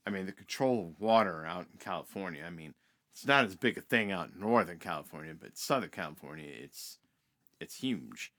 I 0.05 0.09
mean 0.09 0.25
the 0.25 0.31
control 0.31 0.87
of 0.87 0.99
water 0.99 1.45
out 1.45 1.67
in 1.71 1.77
California 1.79 2.43
I 2.45 2.49
mean 2.49 2.73
it's 3.13 3.25
not 3.25 3.45
as 3.45 3.55
big 3.55 3.77
a 3.77 3.81
thing 3.81 4.11
out 4.11 4.29
in 4.33 4.39
Northern 4.39 4.79
California 4.79 5.33
but 5.39 5.57
Southern 5.57 5.89
California 5.89 6.49
it's 6.49 6.99
it's 7.59 7.75
huge 7.75 8.33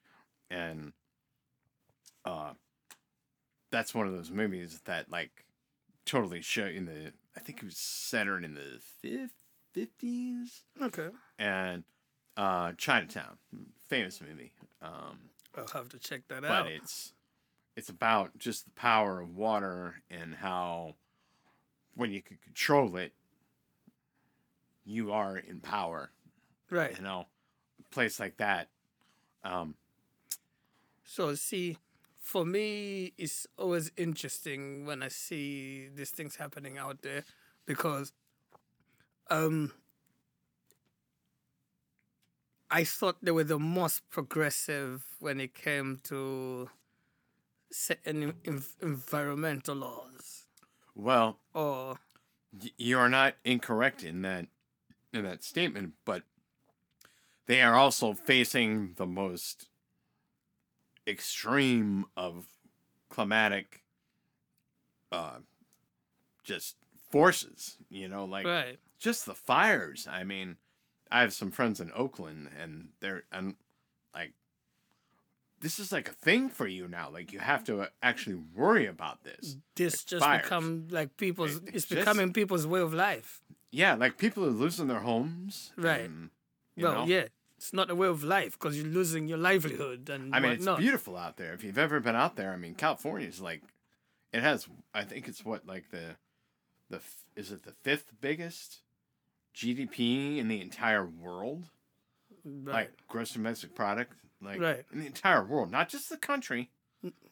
and 0.50 0.92
uh 2.24 2.52
that's 3.70 3.94
one 3.94 4.06
of 4.06 4.12
those 4.12 4.30
movies 4.30 4.80
that 4.84 5.10
like 5.10 5.44
totally 6.06 6.40
show 6.40 6.64
in 6.66 6.86
the 6.86 7.12
I 7.36 7.40
think 7.40 7.58
it 7.58 7.64
was 7.64 7.76
centered 7.76 8.44
in 8.44 8.54
the 8.54 8.80
fifties 9.74 10.64
Okay. 10.80 11.10
and 11.38 11.84
uh 12.38 12.72
Chinatown 12.78 13.36
famous 13.88 14.20
movie 14.22 14.52
um 14.80 15.18
I'll 15.54 15.66
have 15.74 15.88
to 15.90 15.98
check 15.98 16.22
that 16.28 16.42
but 16.42 16.50
out. 16.50 16.64
But 16.64 16.72
it's 16.72 17.12
it's 17.76 17.90
about 17.90 18.38
just 18.38 18.64
the 18.64 18.70
power 18.72 19.20
of 19.20 19.36
water 19.36 19.96
and 20.10 20.34
how 20.34 20.94
when 21.94 22.12
you 22.12 22.22
can 22.22 22.38
control 22.42 22.96
it 22.96 23.12
you 24.84 25.12
are 25.12 25.36
in 25.36 25.60
power 25.60 26.10
right. 26.70 26.96
you 26.96 27.02
know 27.02 27.26
a 27.80 27.94
place 27.94 28.18
like 28.18 28.36
that 28.38 28.68
um 29.44 29.74
So 31.04 31.34
see, 31.34 31.78
for 32.20 32.44
me, 32.44 33.14
it's 33.16 33.46
always 33.56 33.90
interesting 33.96 34.84
when 34.84 35.02
I 35.02 35.08
see 35.08 35.88
these 35.94 36.10
things 36.10 36.36
happening 36.36 36.76
out 36.76 37.00
there 37.02 37.24
because 37.64 38.12
um 39.30 39.72
I 42.70 42.84
thought 42.84 43.16
they 43.22 43.30
were 43.30 43.44
the 43.44 43.58
most 43.58 44.08
progressive 44.10 45.04
when 45.18 45.40
it 45.40 45.54
came 45.54 46.00
to 46.04 46.68
setting 47.70 48.34
en- 48.44 48.64
environmental 48.82 49.76
laws. 49.76 50.44
Well 50.94 51.38
or 51.54 51.98
y- 52.52 52.70
you 52.76 52.98
are 52.98 53.08
not 53.08 53.34
incorrect 53.44 54.02
in 54.02 54.22
that 54.22 54.46
in 55.12 55.24
that 55.24 55.42
statement 55.42 55.94
but 56.04 56.22
they 57.46 57.62
are 57.62 57.74
also 57.74 58.12
facing 58.12 58.94
the 58.96 59.06
most 59.06 59.68
extreme 61.06 62.04
of 62.16 62.46
climatic 63.08 63.82
uh 65.10 65.38
just 66.44 66.76
forces 67.10 67.78
you 67.88 68.08
know 68.08 68.24
like 68.24 68.46
right. 68.46 68.78
just 68.98 69.24
the 69.24 69.34
fires. 69.34 70.06
I 70.10 70.24
mean 70.24 70.56
i 71.10 71.20
have 71.20 71.32
some 71.32 71.50
friends 71.50 71.80
in 71.80 71.90
oakland 71.94 72.48
and 72.60 72.88
they're 73.00 73.24
and 73.32 73.54
like 74.14 74.32
this 75.60 75.78
is 75.78 75.90
like 75.92 76.08
a 76.08 76.12
thing 76.12 76.48
for 76.48 76.66
you 76.66 76.86
now 76.88 77.08
like 77.10 77.32
you 77.32 77.38
have 77.38 77.64
to 77.64 77.80
uh, 77.82 77.86
actually 78.02 78.38
worry 78.54 78.86
about 78.86 79.24
this 79.24 79.56
this 79.76 80.04
just 80.04 80.24
fires. 80.24 80.42
become 80.42 80.86
like 80.90 81.16
people's 81.16 81.56
It- 81.56 81.62
it's 81.68 81.76
it's 81.76 81.86
just- 81.86 81.98
becoming 82.00 82.32
people's 82.32 82.66
way 82.66 82.80
of 82.80 82.92
life 82.94 83.42
yeah 83.70 83.94
like 83.94 84.18
people 84.18 84.44
are 84.44 84.50
losing 84.50 84.86
their 84.88 85.00
homes 85.00 85.72
Right. 85.76 86.02
and, 86.02 86.30
well 86.76 86.92
know? 86.94 87.06
yeah 87.06 87.24
it's 87.56 87.72
not 87.72 87.90
a 87.90 87.94
way 87.94 88.06
of 88.06 88.22
life 88.22 88.52
because 88.52 88.76
you're 88.78 88.86
losing 88.86 89.26
your 89.26 89.38
livelihood 89.38 90.08
and 90.08 90.32
I 90.34 90.38
mean, 90.38 90.52
it's 90.52 90.68
beautiful 90.78 91.16
out 91.16 91.38
there. 91.38 91.52
If 91.54 91.64
you've 91.64 91.76
ever 91.76 91.98
been 91.98 92.14
out 92.14 92.36
there, 92.36 92.52
I 92.52 92.56
mean, 92.56 92.76
California 92.76 93.26
is 93.26 93.40
like, 93.40 93.62
it 94.32 94.42
has. 94.42 94.68
I 94.94 95.02
think 95.02 95.26
it's 95.26 95.44
what 95.44 95.66
like 95.66 95.90
the, 95.90 96.14
the 96.88 97.00
is 97.34 97.50
it 97.50 97.64
the 97.64 97.72
fifth 97.72 98.12
biggest 98.20 98.82
GDP 99.54 100.38
in 100.38 100.48
the 100.48 100.60
entire 100.60 101.04
world? 101.06 101.64
right. 102.44 102.74
Like 102.74 102.92
gross 103.08 103.32
domestic 103.32 103.74
product, 103.74 104.12
like 104.40 104.60
Right. 104.60 104.84
in 104.92 105.00
the 105.00 105.06
entire 105.06 105.44
world, 105.44 105.70
not 105.70 105.88
just 105.88 106.08
the 106.08 106.16
country, 106.16 106.70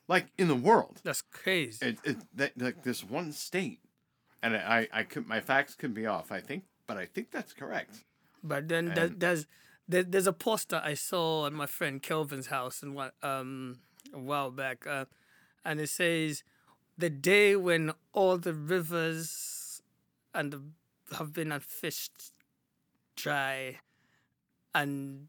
like 0.08 0.26
in 0.36 0.48
the 0.48 0.54
world. 0.56 1.00
That's 1.04 1.22
crazy. 1.22 1.86
It, 1.86 1.98
it 2.04 2.16
that 2.34 2.52
like 2.60 2.82
this 2.82 3.02
one 3.04 3.32
state, 3.32 3.80
and 4.42 4.56
I 4.56 4.88
I 4.92 5.02
could 5.04 5.26
my 5.26 5.40
facts 5.40 5.74
could 5.74 5.94
be 5.94 6.06
off. 6.06 6.30
I 6.32 6.40
think, 6.40 6.64
but 6.86 6.96
I 6.98 7.06
think 7.06 7.30
that's 7.30 7.52
correct. 7.52 8.04
but 8.42 8.68
then 8.68 8.90
and- 8.92 9.20
there's 9.20 9.46
there, 9.88 10.02
there's 10.02 10.26
a 10.26 10.32
poster 10.32 10.80
I 10.84 10.94
saw 10.94 11.46
at 11.46 11.52
my 11.52 11.66
friend 11.66 12.02
Kelvin's 12.02 12.48
house 12.48 12.82
and 12.82 12.94
what 12.94 13.14
um 13.22 13.78
a 14.12 14.18
while 14.18 14.50
back, 14.50 14.86
uh, 14.86 15.04
and 15.64 15.80
it 15.80 15.88
says 15.88 16.42
the 16.98 17.08
day 17.10 17.56
when 17.56 17.92
all 18.12 18.36
the 18.38 18.52
rivers 18.54 19.80
and 20.34 20.52
the, 20.52 20.62
have 21.16 21.32
been 21.32 21.52
fished 21.60 22.32
dry, 23.16 23.78
and 24.74 25.28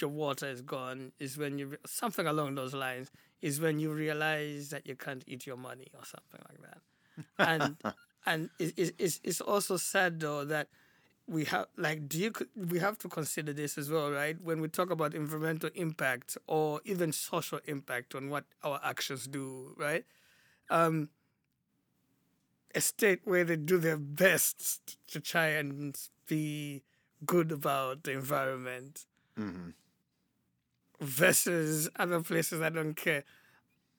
your 0.00 0.10
water 0.10 0.46
is 0.46 0.62
gone 0.62 1.12
is 1.18 1.36
when 1.36 1.58
you 1.58 1.76
something 1.86 2.26
along 2.26 2.54
those 2.54 2.74
lines 2.74 3.10
is 3.42 3.60
when 3.60 3.78
you 3.78 3.92
realize 3.92 4.70
that 4.70 4.86
you 4.86 4.94
can't 4.96 5.24
eat 5.26 5.46
your 5.46 5.56
money 5.56 5.86
or 5.94 6.04
something 6.04 6.40
like 6.48 6.60
that. 6.62 6.78
And 7.38 7.76
and 8.26 8.50
it, 8.58 8.74
it, 8.76 8.94
it's, 8.98 9.20
it's 9.24 9.40
also 9.40 9.76
sad 9.76 10.20
though 10.20 10.44
that 10.44 10.68
we 11.26 11.44
have 11.44 11.66
like 11.76 12.08
do 12.08 12.18
you 12.18 12.32
we 12.56 12.78
have 12.78 12.98
to 12.98 13.08
consider 13.08 13.52
this 13.52 13.78
as 13.78 13.90
well 13.90 14.10
right? 14.10 14.40
When 14.42 14.60
we 14.60 14.68
talk 14.68 14.90
about 14.90 15.14
environmental 15.14 15.70
impact 15.74 16.36
or 16.46 16.80
even 16.84 17.12
social 17.12 17.60
impact 17.66 18.14
on 18.14 18.30
what 18.30 18.44
our 18.62 18.80
actions 18.82 19.26
do 19.26 19.74
right? 19.76 20.04
Um 20.70 21.08
a 22.76 22.80
state 22.82 23.22
where 23.24 23.44
they 23.44 23.56
do 23.56 23.78
their 23.78 23.98
best 23.98 24.98
to 25.08 25.20
try 25.20 25.48
and 25.48 25.98
be 26.28 26.84
good 27.26 27.52
about 27.52 28.04
the 28.04 28.12
environment 28.12 29.06
hmm 29.36 29.70
versus 31.00 31.88
other 31.96 32.22
places 32.22 32.60
that 32.60 32.74
don't 32.74 32.94
care. 32.94 33.24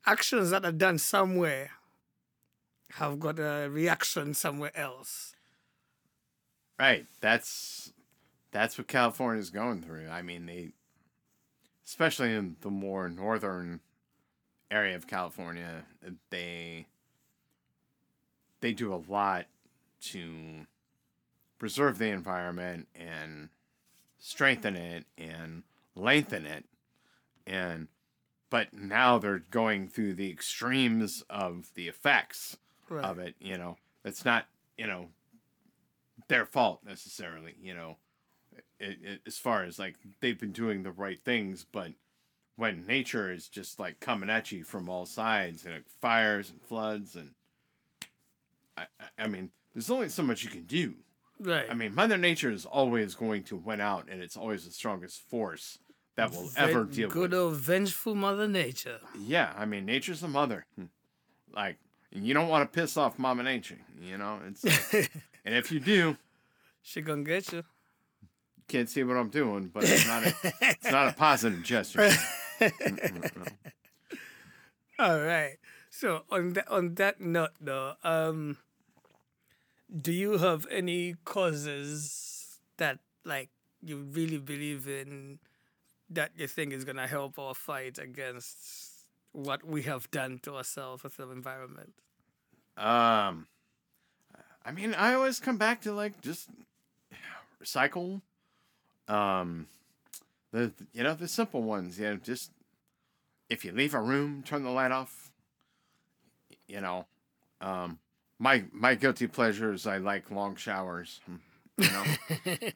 Actions 0.05 0.51
that 0.51 0.65
are 0.65 0.71
done 0.71 0.97
somewhere 0.99 1.71
have 2.93 3.19
got 3.19 3.39
a 3.39 3.69
reaction 3.69 4.33
somewhere 4.33 4.75
else. 4.77 5.35
Right. 6.79 7.07
That's 7.21 7.93
that's 8.51 8.77
what 8.77 8.87
California's 8.87 9.49
going 9.51 9.81
through. 9.83 10.09
I 10.09 10.21
mean, 10.21 10.45
they 10.45 10.71
especially 11.85 12.33
in 12.33 12.57
the 12.61 12.69
more 12.69 13.09
northern 13.09 13.79
area 14.71 14.95
of 14.95 15.07
California, 15.07 15.85
they 16.29 16.87
they 18.67 18.73
do 18.73 18.93
a 18.93 18.99
lot 19.09 19.45
to 20.01 20.65
preserve 21.57 21.97
the 21.97 22.09
environment 22.09 22.85
and 22.93 23.47
strengthen 24.19 24.75
it 24.75 25.05
and 25.17 25.63
lengthen 25.95 26.45
it. 26.45 26.65
And 27.45 27.87
but 28.49 28.73
now 28.73 29.19
they're 29.19 29.39
going 29.39 29.87
through 29.87 30.15
the 30.15 30.29
extremes 30.29 31.23
of 31.29 31.69
the 31.75 31.87
effects 31.87 32.57
Right. 32.89 33.05
of 33.05 33.19
it 33.19 33.35
you 33.39 33.57
know? 33.57 33.77
It's 34.03 34.25
not 34.25 34.47
you 34.77 34.87
know 34.87 35.07
their 36.27 36.45
fault 36.45 36.81
necessarily 36.85 37.55
you 37.61 37.73
know? 37.73 37.95
It, 38.81 38.97
it, 39.01 39.21
as 39.25 39.37
far 39.37 39.63
as 39.63 39.79
like 39.79 39.95
they've 40.19 40.37
been 40.37 40.51
doing 40.51 40.83
the 40.83 40.91
right 40.91 41.23
things 41.23 41.65
but 41.71 41.91
when 42.57 42.85
nature 42.85 43.31
is 43.31 43.47
just 43.47 43.79
like 43.79 44.01
coming 44.01 44.29
at 44.29 44.51
you 44.51 44.65
from 44.65 44.89
all 44.89 45.05
sides 45.05 45.63
and 45.63 45.73
like, 45.75 45.89
fires 46.01 46.49
and 46.49 46.61
floods 46.61 47.15
and 47.15 47.31
I, 48.77 48.85
I- 49.17 49.27
mean 49.27 49.49
there's 49.73 49.89
only 49.89 50.09
so 50.09 50.23
much 50.23 50.43
you 50.43 50.49
can 50.49 50.63
do 50.63 50.93
right. 51.39 51.65
i 51.69 51.73
mean 51.73 51.93
mother 51.95 52.17
nature 52.17 52.51
is 52.51 52.65
always 52.65 53.15
going 53.15 53.43
to 53.43 53.55
win 53.57 53.81
out 53.81 54.07
and 54.09 54.21
it's 54.21 54.37
always 54.37 54.65
the 54.65 54.71
strongest 54.71 55.21
force 55.29 55.79
that 56.15 56.31
will 56.31 56.49
ever 56.57 56.83
deal 56.85 57.09
Good 57.09 57.21
with 57.21 57.31
Good 57.31 57.37
old 57.37 57.55
vengeful 57.57 58.15
Mother 58.15 58.47
Nature. 58.47 58.99
yeah, 59.19 59.53
I 59.55 59.65
mean, 59.65 59.85
nature's 59.85 60.23
a 60.23 60.27
mother. 60.27 60.65
Hmm. 60.75 60.85
Like, 61.55 61.77
you 62.11 62.33
don't 62.33 62.47
want 62.47 62.63
to 62.71 62.75
piss 62.75 62.97
off 62.97 63.19
Mama 63.19 63.43
Nature, 63.43 63.77
you 64.01 64.17
know. 64.17 64.39
It's 64.47 64.63
and 65.45 65.53
if 65.53 65.71
you 65.71 65.79
do, 65.79 66.17
she 66.81 67.01
gonna 67.01 67.21
get 67.23 67.51
you. 67.53 67.63
can't 68.67 68.89
see 68.89 69.03
what 69.03 69.15
I'm 69.15 69.29
doing, 69.29 69.69
but 69.71 69.83
it's 69.83 70.07
not 70.07 70.23
a, 70.25 70.33
it's 70.61 70.89
not 70.91 71.07
a 71.09 71.11
positive 71.17 71.61
gesture. 71.61 72.09
All 74.99 75.19
right. 75.21 75.57
So 75.91 76.23
on 76.31 76.53
that 76.53 76.67
on 76.69 76.95
that 76.95 77.21
note, 77.21 77.51
though, 77.61 77.93
um, 78.03 78.57
do 79.89 80.11
you 80.11 80.37
have 80.37 80.65
any 80.69 81.15
causes 81.25 82.59
that 82.77 82.99
like 83.23 83.49
you 83.81 83.97
really 83.97 84.37
believe 84.37 84.87
in 84.87 85.39
that 86.09 86.31
you 86.35 86.47
think 86.47 86.73
is 86.73 86.83
gonna 86.83 87.07
help 87.07 87.37
our 87.39 87.53
fight 87.53 87.97
against 87.97 89.05
what 89.31 89.63
we 89.63 89.83
have 89.83 90.09
done 90.11 90.39
to 90.43 90.55
ourselves 90.55 91.05
as 91.05 91.19
an 91.19 91.31
environment? 91.31 91.93
Um, 92.77 93.47
I 94.65 94.71
mean, 94.71 94.93
I 94.93 95.13
always 95.13 95.39
come 95.39 95.57
back 95.57 95.81
to 95.81 95.93
like 95.93 96.21
just 96.21 96.49
recycle. 97.63 98.21
Um, 99.07 99.67
the 100.51 100.73
you 100.93 101.03
know 101.03 101.13
the 101.13 101.27
simple 101.27 101.61
ones. 101.63 101.99
You 101.99 102.09
know, 102.09 102.15
just 102.17 102.51
if 103.49 103.63
you 103.63 103.71
leave 103.71 103.93
a 103.93 104.01
room, 104.01 104.43
turn 104.43 104.63
the 104.63 104.69
light 104.69 104.91
off. 104.91 105.31
You 106.67 106.81
know, 106.81 107.05
um, 107.61 107.99
my 108.39 108.63
my 108.71 108.95
guilty 108.95 109.27
pleasure 109.27 109.73
is 109.73 109.87
I 109.87 109.97
like 109.97 110.29
long 110.31 110.55
showers. 110.55 111.19
hmm, 111.25 111.35
You 111.77 111.89
know, 111.91 112.03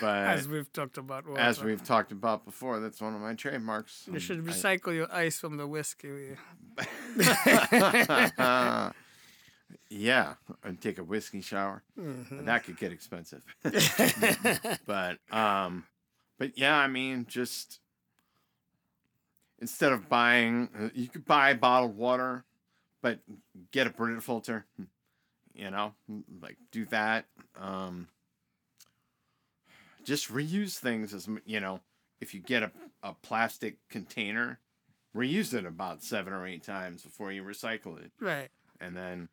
but 0.00 0.26
as 0.28 0.48
we've 0.48 0.72
talked 0.72 0.98
about. 0.98 1.26
Walter. 1.26 1.40
as 1.40 1.62
we've 1.62 1.82
talked 1.84 2.12
about 2.12 2.44
before, 2.44 2.80
that's 2.80 3.00
one 3.00 3.14
of 3.14 3.20
my 3.20 3.34
trademarks. 3.34 4.08
you 4.12 4.18
should 4.18 4.38
Um, 4.40 4.48
I- 4.48 4.52
recycle 4.52 4.94
your 4.94 5.12
ice 5.12 5.38
from 5.38 5.56
the 5.56 5.66
whiskey. 5.66 6.36
yeah, 9.88 10.34
and 10.64 10.80
take 10.80 10.98
a 10.98 11.04
whiskey 11.04 11.40
shower. 11.40 11.82
Mhm. 11.98 12.44
That 12.46 12.64
could 12.64 12.76
get 12.76 12.92
expensive. 12.92 13.42
but 14.86 15.18
um, 15.30 15.84
but 16.38 16.58
yeah, 16.58 16.76
I 16.76 16.88
mean, 16.88 17.26
just 17.28 17.80
instead 19.58 19.92
of 19.92 20.08
buying, 20.08 20.68
uh, 20.78 20.88
you 20.94 21.08
could 21.08 21.24
buy 21.24 21.54
bottled 21.54 21.96
water, 21.96 22.44
but 23.02 23.20
get 23.72 23.86
a 23.86 23.90
Brita 23.90 24.20
filter. 24.20 24.66
You 25.56 25.70
know, 25.70 25.94
like 26.42 26.56
do 26.70 26.84
that. 26.86 27.24
Um, 27.58 28.08
just 30.04 30.32
reuse 30.32 30.76
things 30.78 31.14
as 31.14 31.28
you 31.44 31.60
know. 31.60 31.80
If 32.20 32.34
you 32.34 32.40
get 32.40 32.62
a, 32.62 32.70
a 33.02 33.14
plastic 33.14 33.76
container, 33.88 34.58
reuse 35.14 35.54
it 35.54 35.66
about 35.66 36.02
seven 36.02 36.32
or 36.32 36.46
eight 36.46 36.62
times 36.62 37.02
before 37.02 37.32
you 37.32 37.42
recycle 37.42 37.98
it 37.98 38.10
right. 38.20 38.48
and 38.80 38.96
then 38.96 39.28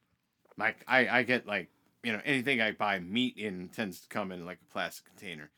like 0.58 0.78
I 0.88 1.08
I 1.08 1.24
get 1.24 1.46
like 1.46 1.70
you 2.04 2.14
know 2.14 2.22
anything 2.26 2.62
I 2.62 2.72
buy 2.72 3.00
meat 3.00 3.38
in 3.38 3.70
tends 3.70 4.02
to 4.02 4.08
come 4.08 4.32
in 4.32 4.46
like 4.46 4.60
a 4.62 4.72
plastic 4.72 5.06
container, 5.06 5.50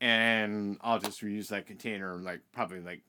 and 0.00 0.78
I'll 0.80 0.98
just 0.98 1.22
reuse 1.22 1.48
that 1.48 1.66
container 1.66 2.16
like 2.16 2.40
probably 2.52 2.80
like 2.80 3.02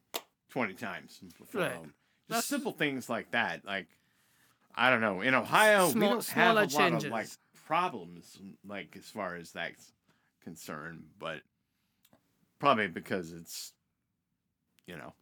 twenty 0.49 0.73
times 0.73 1.19
before. 1.37 1.61
Right. 1.61 1.71
Just 1.73 2.29
That's- 2.29 2.45
simple 2.45 2.71
things 2.71 3.09
like 3.09 3.31
that. 3.31 3.65
Like 3.65 3.87
I 4.75 4.89
don't 4.89 5.01
know. 5.01 5.21
In 5.21 5.35
Ohio, 5.35 5.87
we 5.87 5.99
don't 5.99 6.27
have 6.29 6.57
a 6.57 6.69
smaller 6.69 6.91
lot 6.93 7.05
of 7.05 7.11
like 7.11 7.27
problems 7.65 8.37
like 8.67 8.95
as 8.97 9.05
far 9.05 9.35
as 9.35 9.51
that's 9.51 9.91
concerned, 10.43 11.03
but 11.19 11.41
probably 12.59 12.87
because 12.87 13.31
it's 13.31 13.73
you 14.87 14.95
know. 14.97 15.13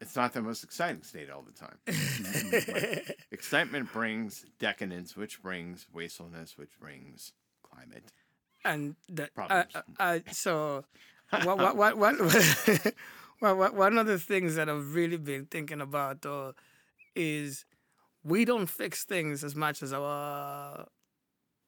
It's 0.00 0.16
not 0.16 0.32
the 0.32 0.40
most 0.40 0.64
exciting 0.64 1.02
state 1.02 1.28
all 1.28 1.42
the 1.42 1.52
time. 1.52 3.04
Excitement 3.30 3.92
brings 3.92 4.46
decadence, 4.58 5.14
which 5.14 5.42
brings 5.42 5.86
wastefulness, 5.92 6.56
which 6.56 6.70
brings 6.80 7.32
climate. 7.62 8.04
and 8.64 8.96
the, 9.10 9.24
uh, 9.24 9.26
Problems. 9.34 9.74
uh, 9.74 10.02
uh, 10.02 10.18
so 10.32 10.84
what, 11.44 11.58
what, 11.58 11.76
what, 11.76 11.98
what, 11.98 12.16
what, 13.40 13.56
what, 13.58 13.74
one 13.74 13.98
of 13.98 14.06
the 14.06 14.18
things 14.18 14.54
that 14.54 14.70
I've 14.70 14.94
really 14.94 15.18
been 15.18 15.44
thinking 15.44 15.82
about 15.82 16.22
though 16.22 16.54
is 17.14 17.64
we 18.24 18.44
don't 18.44 18.66
fix 18.66 19.04
things 19.04 19.42
as 19.44 19.54
much 19.54 19.82
as 19.82 19.92
our 19.92 20.86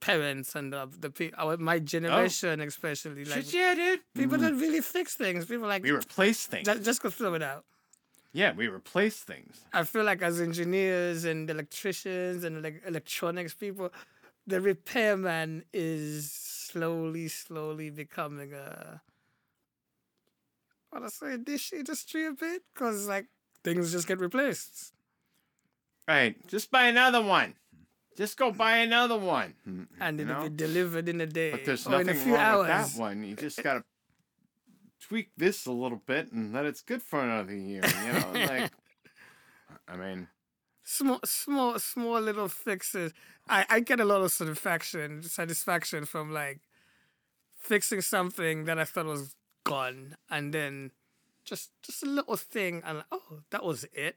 parents 0.01 0.55
and 0.57 0.73
the, 0.73 0.89
the 0.99 1.11
pe- 1.11 1.31
our 1.39 1.57
my 1.57 1.79
generation 1.79 2.61
oh. 2.61 2.65
especially 2.65 3.25
like 3.25 3.45
Shit, 3.45 3.55
yeah, 3.55 3.75
dude. 3.75 4.01
people 4.15 4.37
mm. 4.37 4.43
don't 4.43 4.59
really 4.59 4.81
fix 4.81 5.15
things 5.15 5.47
people 5.47 5.69
like 5.69 5.85
We 5.85 5.93
replace 5.93 6.47
things. 6.47 6.67
just, 6.67 6.83
just 6.83 7.03
go 7.03 7.11
throw 7.11 7.35
it 7.35 7.43
out 7.43 7.65
yeah, 8.35 8.53
we 8.53 8.67
replace 8.67 9.19
things. 9.19 9.61
I 9.75 9.85
feel 9.85 10.05
like 10.05 10.23
as 10.23 10.41
engineers 10.41 11.25
and 11.25 11.51
electricians 11.51 12.45
and 12.45 12.63
like 12.63 12.83
electronics 12.87 13.53
people, 13.53 13.93
the 14.47 14.61
repairman 14.61 15.65
is 15.73 16.33
slowly, 16.33 17.29
slowly 17.29 17.91
becoming 17.91 18.55
a 18.55 19.03
want 20.93 21.05
to 21.07 21.11
say 21.11 21.37
dish 21.39 21.73
industry 21.73 22.27
a 22.27 22.33
bit 22.33 22.63
because 22.73 23.07
like 23.07 23.27
things 23.65 23.93
just 23.93 24.09
get 24.09 24.19
replaced. 24.19 24.93
Right. 26.09 26.35
Just 26.49 26.71
buy 26.71 26.87
another 26.89 27.23
one. 27.23 27.55
Just 28.17 28.37
go 28.37 28.51
buy 28.53 28.79
another 28.79 29.17
one. 29.17 29.55
And 30.01 30.21
it'll 30.21 30.35
know? 30.35 30.43
be 30.49 30.55
delivered 30.55 31.09
in 31.09 31.21
a 31.21 31.27
day 31.27 31.53
But 31.53 31.65
there's 31.65 31.87
or 31.87 31.95
in 31.95 32.01
a 32.01 32.05
nothing 32.05 32.21
few 32.23 32.35
wrong 32.35 32.43
hours. 32.43 32.59
with 32.87 32.95
that 32.95 33.01
one. 33.01 33.25
You 33.25 33.37
just 33.37 33.63
gotta 33.63 33.85
tweak 35.01 35.31
this 35.37 35.67
a 35.67 35.73
little 35.73 36.03
bit, 36.07 36.31
and 36.33 36.55
then 36.55 36.67
it's 36.67 36.83
good 36.83 37.03
for 37.03 37.21
another 37.21 37.55
year. 37.57 37.83
You 38.07 38.13
know, 38.13 38.33
like. 38.49 38.73
I 39.89 39.97
mean, 39.97 40.29
Small, 40.85 41.21
small, 41.25 41.79
small 41.79 42.21
little 42.21 42.49
fixes. 42.49 43.13
I, 43.49 43.65
I 43.71 43.81
get 43.81 44.01
a 44.01 44.05
lot 44.05 44.21
of 44.23 44.33
satisfaction, 44.33 45.23
satisfaction 45.23 46.05
from 46.07 46.33
like 46.33 46.61
fixing 47.57 48.01
something 48.01 48.65
that 48.65 48.79
I 48.79 48.85
thought 48.85 49.07
was 49.07 49.37
gone, 49.65 50.17
and 50.29 50.53
then 50.53 50.91
just 51.45 51.71
just 51.83 52.03
a 52.03 52.07
little 52.07 52.37
thing, 52.37 52.83
and 52.85 53.05
oh, 53.13 53.41
that 53.51 53.65
was 53.65 53.85
it, 53.93 54.17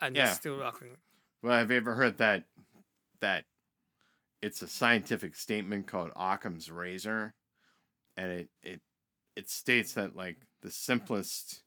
and 0.00 0.16
Yeah. 0.16 0.32
still 0.32 0.58
rocking. 0.58 0.96
Well, 1.42 1.58
have 1.58 1.70
you 1.70 1.76
ever 1.76 1.94
heard 1.94 2.18
that 2.18 2.44
that 3.20 3.44
it's 4.40 4.62
a 4.62 4.68
scientific 4.68 5.34
statement 5.34 5.86
called 5.86 6.12
Occam's 6.16 6.70
razor, 6.70 7.34
and 8.16 8.30
it 8.32 8.50
it 8.62 8.80
it 9.36 9.48
states 9.48 9.92
that 9.94 10.16
like 10.16 10.38
the 10.62 10.70
simplest 10.70 11.62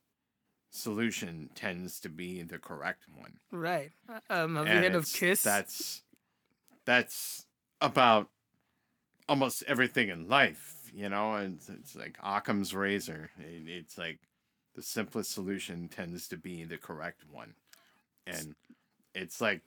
solution 0.70 1.50
tends 1.54 2.00
to 2.00 2.10
be 2.10 2.41
the 2.44 2.58
correct 2.60 3.04
one. 3.13 3.39
Right. 3.52 3.91
Um, 4.30 4.56
have 4.56 4.67
you 4.67 4.74
heard 4.74 4.96
of 4.96 5.12
Kiss? 5.12 5.44
That's 5.44 6.04
that's 6.86 7.46
about 7.80 8.30
almost 9.28 9.63
everything 9.67 10.10
in 10.10 10.28
life, 10.28 10.89
you 10.94 11.10
know. 11.10 11.36
And 11.36 11.56
it's, 11.56 11.70
it's 11.70 11.96
like 11.96 12.17
Occam's 12.24 12.74
razor. 12.74 13.32
It, 13.39 13.67
it's 13.67 13.98
like 13.98 14.20
the 14.76 14.82
simplest 14.82 15.32
solution 15.32 15.89
tends 15.89 16.28
to 16.30 16.38
be 16.38 16.63
the 16.63 16.78
correct 16.78 17.24
one, 17.30 17.56
and 18.39 18.56
it's 19.15 19.41
like 19.41 19.62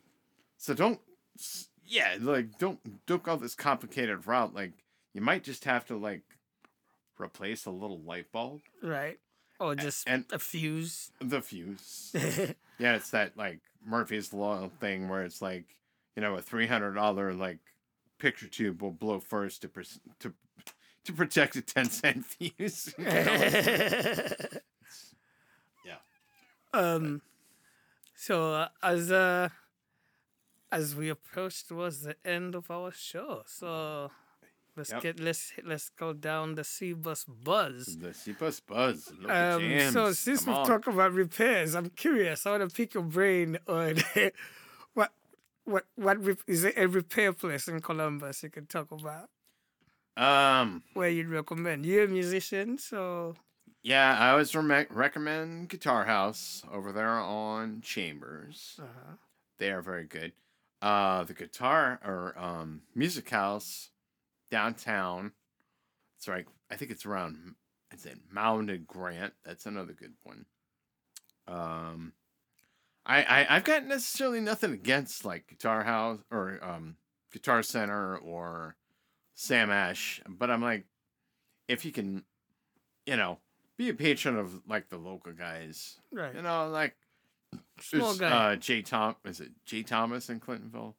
so 0.59 0.75
don't 0.75 1.01
yeah 1.87 2.17
like 2.21 2.59
don't 2.59 2.79
don't 3.07 3.23
go 3.23 3.37
this 3.37 3.55
complicated 3.55 4.27
route. 4.27 4.55
Like 4.55 4.73
you 5.13 5.21
might 5.21 5.45
just 5.45 5.65
have 5.65 5.85
to 5.87 5.97
like 5.97 6.23
replace 7.21 7.67
a 7.67 7.71
little 7.71 8.01
light 8.01 8.31
bulb, 8.33 8.61
right. 8.83 9.19
Or 9.61 9.75
just 9.77 10.09
and- 10.09 10.25
a 10.33 10.39
fuse. 10.39 11.11
the 11.21 11.41
fuse. 11.41 12.15
Yeah, 12.81 12.97
it's 12.97 13.11
that 13.11 13.37
like 13.37 13.61
Murphy's 13.87 14.33
Law 14.33 14.69
thing 14.81 15.09
where 15.09 15.23
it's 15.23 15.41
like, 15.41 15.77
you 16.17 16.23
know, 16.23 16.35
a 16.35 16.43
three 16.43 16.67
hundred 16.67 16.95
dollar 16.95 17.33
like 17.33 17.61
picture 18.19 18.49
tube 18.49 18.83
will 18.83 18.91
blow 18.91 19.21
first 19.21 19.63
to 19.63 19.69
pres 19.69 20.01
to 20.19 20.33
to 21.05 21.13
protect 21.13 21.55
a 21.55 21.63
ten 21.63 21.89
cent 21.89 22.25
fuse. 22.27 22.93
You 22.99 23.05
know, 23.05 23.11
it's- 23.15 24.61
yeah. 25.87 25.97
Um, 26.73 27.23
so 28.15 28.53
uh, 28.55 28.69
as 28.83 29.11
uh, 29.13 29.49
as 30.73 30.95
we 30.95 31.09
approach 31.09 31.67
towards 31.67 32.03
the 32.03 32.17
end 32.25 32.55
of 32.55 32.71
our 32.71 32.91
show, 32.93 33.43
so 33.47 34.11
let's 34.77 34.91
Yep. 34.91 35.03
get 35.03 35.21
let's 35.21 35.53
let's 35.65 35.89
go 35.91 36.13
down 36.13 36.55
the 36.57 36.65
C 36.65 36.93
bus 36.95 37.25
buzz. 37.25 37.97
The 37.99 38.13
C 38.15 38.33
bus 38.33 38.61
buzz. 38.61 39.13
Local 39.21 39.31
Um, 39.31 39.93
so 39.93 40.13
since 40.13 40.47
we've 40.47 40.57
on. 40.57 40.67
talked 40.67 40.87
about 40.89 41.13
repairs, 41.13 41.75
I'm 41.75 41.91
curious. 41.91 42.45
I 42.47 42.51
want 42.59 42.69
to 42.71 42.75
pick 42.77 42.95
your 42.95 43.05
brain 43.05 43.59
on 43.69 43.97
what 44.95 45.13
what 45.65 45.85
what 45.97 46.19
it 46.65 46.75
a 46.77 46.87
repair 46.89 47.33
place 47.33 47.69
in 47.69 47.81
Columbus 47.81 48.43
you 48.43 48.51
can 48.51 48.67
talk 48.67 48.91
about 48.91 49.29
Um. 50.17 50.83
where 50.95 51.09
you'd 51.09 51.29
recommend? 51.29 51.87
You're 51.87 52.05
a 52.05 52.09
musician, 52.09 52.79
so 52.79 53.35
Yeah, 53.85 54.17
I 54.19 54.31
always 54.31 54.55
rem- 54.57 54.87
recommend 54.89 55.69
Guitar 55.69 56.07
House 56.07 56.63
over 56.73 56.91
there 56.91 57.11
on 57.19 57.83
Chambers. 57.83 58.81
uh 58.83 59.17
They 59.59 59.71
are 59.71 59.83
very 59.83 60.07
good. 60.07 60.33
Uh, 60.81 61.25
the 61.25 61.35
guitar 61.35 62.01
or 62.05 62.35
um, 62.39 62.83
music 62.95 63.29
house 63.31 63.91
downtown. 64.51 65.33
It's 66.17 66.27
right. 66.29 66.47
I 66.71 66.77
think 66.77 66.91
it's 66.91 67.05
around. 67.07 67.55
It's 67.91 68.07
in 68.07 68.21
Mound 68.31 68.71
and 68.71 68.87
Grant. 68.87 69.35
That's 69.45 69.67
another 69.67 69.93
good 69.93 70.15
one. 70.23 70.47
Um, 71.47 72.13
I, 73.07 73.23
I 73.23 73.57
I've 73.57 73.65
got 73.65 73.85
necessarily 73.87 74.41
nothing 74.41 74.73
against 74.73 75.25
like 75.27 75.47
Guitar 75.47 75.85
House 75.85 76.21
or 76.31 76.59
um 76.63 76.97
Guitar 77.33 77.63
Center 77.63 78.17
or 78.17 78.77
Sam 79.35 79.71
Ash, 79.71 80.23
but 80.27 80.51
I'm 80.51 80.63
like, 80.63 80.87
if 81.69 81.85
you 81.85 81.93
can, 81.93 82.25
you 83.07 83.17
know, 83.17 83.39
be 83.77 83.89
a 83.89 83.95
patron 83.95 84.37
of 84.37 84.63
like 84.69 84.89
the 84.89 84.97
local 84.99 85.33
guys, 85.33 85.99
Right. 86.13 86.35
you 86.35 86.43
know, 86.43 86.69
like 86.69 86.95
Small 87.81 88.17
guy. 88.17 88.53
Uh, 88.53 88.57
Jay 88.57 88.83
Tom 88.83 89.17
is 89.25 89.41
it 89.41 89.51
Jay 89.65 89.83
Thomas 89.83 90.29
in 90.29 90.41
Clintonville? 90.41 90.95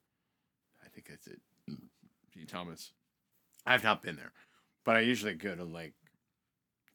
I 0.84 0.88
think 0.90 1.08
that's 1.10 1.28
it. 1.28 1.40
Jay 2.34 2.46
Thomas. 2.46 2.92
I've 3.66 3.84
not 3.84 4.02
been 4.02 4.16
there, 4.16 4.32
but 4.84 4.96
I 4.96 5.02
usually 5.02 5.34
go 5.34 5.56
to 5.56 5.64
like 5.64 5.94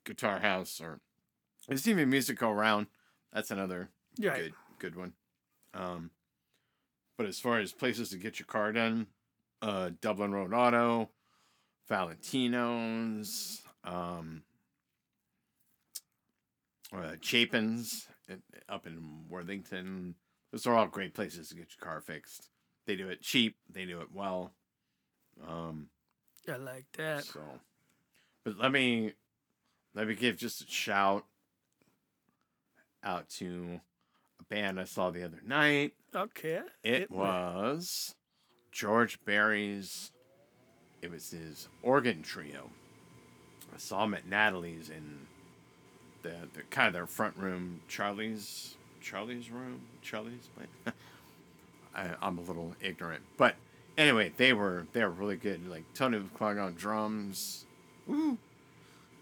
Guitar 0.04 0.38
House 0.40 0.80
or 0.80 1.00
there's 1.68 1.86
even 1.88 2.08
Music 2.10 2.38
Go 2.38 2.50
Round. 2.52 2.86
That's 3.32 3.50
another 3.50 3.90
right. 4.22 4.36
good 4.36 4.52
good 4.78 4.96
one. 4.96 5.12
Um, 5.74 6.10
but 7.18 7.26
as 7.26 7.38
far 7.38 7.58
as 7.58 7.72
places 7.72 8.08
to 8.10 8.16
get 8.16 8.38
your 8.38 8.46
car 8.46 8.72
done, 8.72 9.06
uh, 9.62 9.90
Dublin 10.00 10.32
Road 10.32 10.54
Auto, 10.54 11.10
Valentino's, 11.88 13.62
um, 13.84 14.42
uh, 16.92 17.16
Chapin's 17.20 18.08
up 18.68 18.86
in 18.86 19.24
Worthington. 19.28 20.14
Those 20.52 20.66
are 20.66 20.74
all 20.74 20.86
great 20.86 21.14
places 21.14 21.48
to 21.48 21.54
get 21.54 21.68
your 21.78 21.86
car 21.86 22.00
fixed. 22.00 22.48
They 22.86 22.96
do 22.96 23.08
it 23.08 23.20
cheap. 23.20 23.56
They 23.72 23.84
do 23.84 24.00
it 24.00 24.08
well. 24.12 24.52
Um, 25.46 25.88
I 26.48 26.56
like 26.56 26.86
that. 26.96 27.24
so, 27.24 27.40
but 28.44 28.58
let 28.58 28.72
me 28.72 29.12
let 29.94 30.08
me 30.08 30.14
give 30.14 30.36
just 30.36 30.62
a 30.62 30.66
shout 30.66 31.24
out 33.04 33.28
to 33.28 33.80
a 34.40 34.44
band 34.44 34.80
I 34.80 34.84
saw 34.84 35.10
the 35.10 35.24
other 35.24 35.40
night. 35.46 35.92
Okay. 36.14 36.60
It 36.82 37.10
me. 37.10 37.16
was 37.16 38.14
George 38.72 39.24
Barry's. 39.24 40.10
It 41.02 41.10
was 41.10 41.30
his 41.30 41.68
organ 41.82 42.22
trio. 42.22 42.70
I 43.72 43.78
saw 43.78 44.04
him 44.04 44.14
at 44.14 44.26
Natalie's 44.26 44.90
in 44.90 45.26
the, 46.22 46.34
the 46.54 46.62
kind 46.70 46.86
of 46.88 46.92
their 46.92 47.06
front 47.06 47.36
room, 47.36 47.80
Charlie's 47.88 48.76
Charlie's 49.00 49.50
room, 49.50 49.80
Charlie's 50.02 50.48
place. 50.56 50.94
I, 51.94 52.10
I'm 52.22 52.38
a 52.38 52.42
little 52.42 52.74
ignorant, 52.80 53.22
but 53.36 53.56
anyway, 53.98 54.32
they 54.36 54.52
were 54.52 54.86
they 54.92 55.02
were 55.02 55.10
really 55.10 55.36
good. 55.36 55.68
Like 55.68 55.84
Tony 55.94 56.18
McClung 56.18 56.62
on 56.64 56.74
drums, 56.74 57.64
woo, 58.06 58.32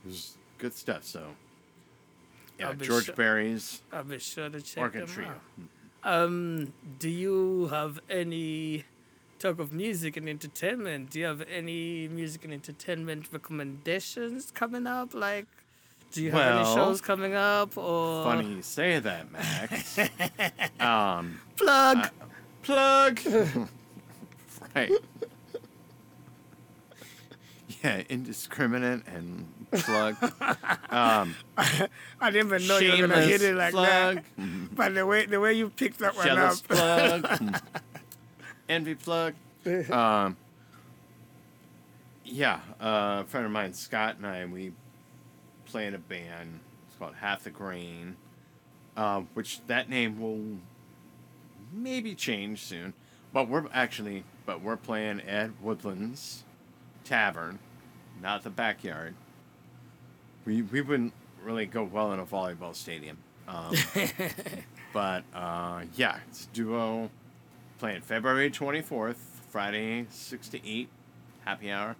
it 0.05 0.09
was 0.09 0.37
good 0.59 0.75
stuff. 0.75 1.05
So 1.05 1.29
yeah, 2.59 2.75
George 2.75 3.07
sure- 3.07 3.15
Barry's 3.15 3.81
I'll 3.93 4.05
be 4.05 4.19
sure 4.19 4.49
to 4.51 4.61
check 4.61 4.83
organ 4.83 5.01
them 5.01 5.09
trio. 5.09 5.29
out. 5.29 6.25
Um, 6.25 6.73
do 6.99 7.09
you 7.09 7.69
have 7.69 7.99
any 8.11 8.85
talk 9.39 9.59
of 9.59 9.73
music 9.73 10.17
and 10.17 10.29
entertainment? 10.29 11.11
Do 11.11 11.19
you 11.21 11.25
have 11.27 11.43
any 11.51 12.07
music 12.09 12.45
and 12.45 12.53
entertainment 12.53 13.29
recommendations 13.33 14.51
coming 14.53 14.87
up? 14.87 15.13
Like, 15.15 15.47
do 16.13 16.23
you 16.23 16.31
have 16.31 16.41
any 16.41 16.63
Well, 16.63 16.75
shows 16.75 17.01
coming 17.01 17.35
up 17.35 17.77
or 17.77 18.25
Funny 18.25 18.55
you 18.55 18.63
say 18.63 18.99
that, 18.99 19.31
Max. 19.31 19.99
um, 20.81 21.41
plug? 21.57 21.97
Uh, 21.99 22.09
plug. 22.63 23.21
right. 24.75 24.91
Yeah, 27.83 28.03
indiscriminate 28.09 29.03
and 29.07 29.47
plug. 29.73 30.17
Um, 30.91 31.35
I 31.59 32.31
didn't 32.31 32.47
even 32.47 32.67
know 32.67 32.79
you 32.79 33.03
were 33.03 33.09
gonna 33.09 33.21
hit 33.21 33.43
it 33.43 33.55
like 33.55 33.73
plug. 33.73 34.17
that. 34.17 34.75
But 34.75 34.95
the 34.95 35.05
way 35.05 35.27
the 35.27 35.39
way 35.39 35.53
you 35.53 35.69
picked 35.69 35.99
that 35.99 36.17
one 36.17 36.25
Jealous 36.27 36.63
up, 36.63 36.69
plug. 36.69 37.61
Envy 38.71 38.95
plug. 38.95 39.35
Um, 39.91 40.39
yeah, 42.25 42.61
uh, 42.81 43.21
a 43.21 43.25
friend 43.29 43.45
of 43.45 43.53
mine, 43.53 43.75
Scott, 43.75 44.17
and 44.17 44.27
I, 44.27 44.47
we 44.47 44.73
play 45.69 45.87
in 45.87 45.95
a 45.95 45.99
band. 45.99 46.61
It's 46.87 46.97
called 46.99 47.15
Half 47.17 47.45
the 47.45 47.51
Grain, 47.51 48.17
um, 48.97 49.29
which 49.35 49.61
that 49.67 49.89
name 49.89 50.21
will 50.21 50.59
maybe 51.73 52.15
change 52.15 52.63
soon. 52.63 52.95
But 53.33 53.49
we're 53.49 53.67
actually, 53.73 54.25
but 54.47 54.63
we're 54.63 54.77
playing 54.77 55.21
at 55.21 55.51
Woodlands 55.61 56.45
Tavern, 57.05 57.59
not 58.23 58.43
the 58.43 58.51
backyard. 58.51 59.15
We 60.45 60.63
we 60.63 60.81
wouldn't 60.81 61.13
really 61.43 61.67
go 61.67 61.85
well 61.85 62.13
in 62.13 62.21
a 62.21 62.27
volleyball 62.27 62.75
stadium. 62.75 63.19
Um, 63.47 63.75
but 64.93 65.25
uh, 65.35 65.83
yeah, 65.95 66.19
it's 66.29 66.45
a 66.45 66.49
duo 66.49 67.11
playing 67.79 68.03
February 68.03 68.51
24th, 68.51 69.17
Friday, 69.51 70.07
6 70.11 70.49
to 70.49 70.69
8, 70.69 70.89
happy 71.45 71.71
hour. 71.71 71.97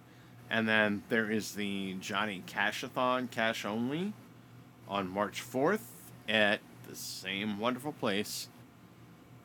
And 0.49 0.67
then 0.67 1.03
there 1.09 1.29
is 1.29 1.53
the 1.53 1.95
Johnny 1.99 2.43
Cashathon, 2.47 3.29
cash 3.29 3.65
only, 3.65 4.13
on 4.87 5.07
March 5.07 5.43
4th 5.43 5.81
at 6.27 6.59
the 6.87 6.95
same 6.95 7.59
wonderful 7.59 7.91
place, 7.91 8.47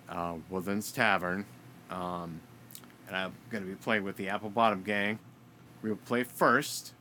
uh, 0.08 0.34
Woodlands 0.48 0.90
Tavern. 0.92 1.44
Um, 1.90 2.40
and 3.06 3.16
I'm 3.16 3.32
going 3.50 3.62
to 3.62 3.68
be 3.68 3.76
playing 3.76 4.04
with 4.04 4.16
the 4.16 4.28
Apple 4.30 4.48
Bottom 4.48 4.82
Gang. 4.82 5.18
We'll 5.82 5.96
play 5.96 6.22
first, 6.22 6.94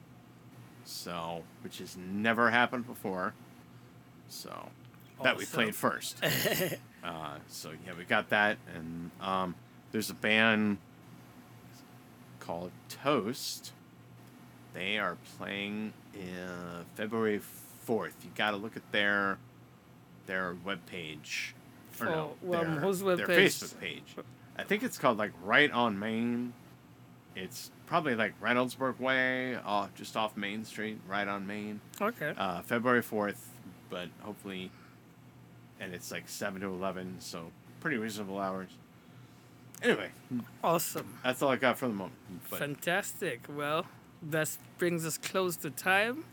so, 0.83 1.43
which 1.61 1.77
has 1.77 1.95
never 1.95 2.49
happened 2.49 2.85
before. 2.85 3.33
So, 4.27 4.69
that 5.21 5.37
we 5.37 5.45
played 5.45 5.75
first. 5.75 6.21
Uh, 7.03 7.35
so 7.49 7.71
yeah, 7.85 7.91
we 7.97 8.05
got 8.05 8.29
that, 8.29 8.57
and 8.73 9.11
um, 9.19 9.55
there's 9.91 10.09
a 10.09 10.13
band 10.13 10.77
called 12.39 12.71
Toast. 12.87 13.73
They 14.73 14.97
are 14.97 15.17
playing 15.37 15.93
uh, 16.15 16.83
February 16.95 17.41
fourth. 17.83 18.15
You 18.23 18.31
got 18.35 18.51
to 18.51 18.57
look 18.57 18.75
at 18.75 18.91
their 18.91 19.37
their 20.25 20.55
webpage. 20.65 21.51
Or 21.99 22.05
no, 22.07 22.31
well, 22.41 22.61
their, 22.63 22.71
whose 22.71 22.99
their 23.01 23.17
webpage? 23.17 23.27
Facebook 23.27 23.79
page. 23.79 24.15
I 24.57 24.63
think 24.63 24.83
it's 24.83 24.97
called 24.97 25.17
like 25.17 25.31
Right 25.43 25.71
on 25.71 25.99
Main. 25.99 26.53
It's 27.35 27.71
probably 27.87 28.15
like 28.15 28.39
Reynoldsburg 28.41 28.99
Way, 28.99 29.57
uh, 29.63 29.87
just 29.95 30.15
off 30.15 30.37
Main 30.37 30.63
Street, 30.65 30.99
right 31.07 31.27
on 31.27 31.47
Main 31.47 31.81
okay. 31.99 32.33
uh, 32.37 32.61
February 32.61 33.01
4th, 33.01 33.37
but 33.89 34.07
hopefully, 34.21 34.69
and 35.79 35.95
it's 35.95 36.11
like 36.11 36.29
7 36.29 36.61
to 36.61 36.67
11, 36.67 37.15
so 37.19 37.51
pretty 37.79 37.97
reasonable 37.97 38.37
hours. 38.37 38.69
Anyway, 39.81 40.11
Awesome. 40.63 41.17
that's 41.23 41.41
all 41.41 41.49
I 41.49 41.55
got 41.55 41.77
for 41.79 41.87
the 41.87 41.93
moment. 41.93 42.15
But 42.51 42.59
Fantastic. 42.59 43.41
Well, 43.49 43.85
that 44.31 44.49
brings 44.77 45.05
us 45.05 45.17
close 45.17 45.55
to 45.57 45.69
time. 45.69 46.25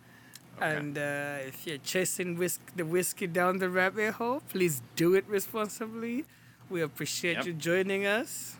Okay. 0.56 0.76
And 0.76 0.98
uh, 0.98 1.38
if 1.48 1.66
you're 1.66 1.78
chasing 1.78 2.36
whisk- 2.36 2.74
the 2.76 2.84
whiskey 2.84 3.26
down 3.26 3.58
the 3.58 3.70
rabbit 3.70 4.14
hole, 4.14 4.42
please 4.48 4.82
do 4.96 5.14
it 5.14 5.24
responsibly. 5.28 6.24
We 6.68 6.82
appreciate 6.82 7.36
Yep. 7.38 7.46
you 7.46 7.52
joining 7.54 8.06
us. 8.06 8.56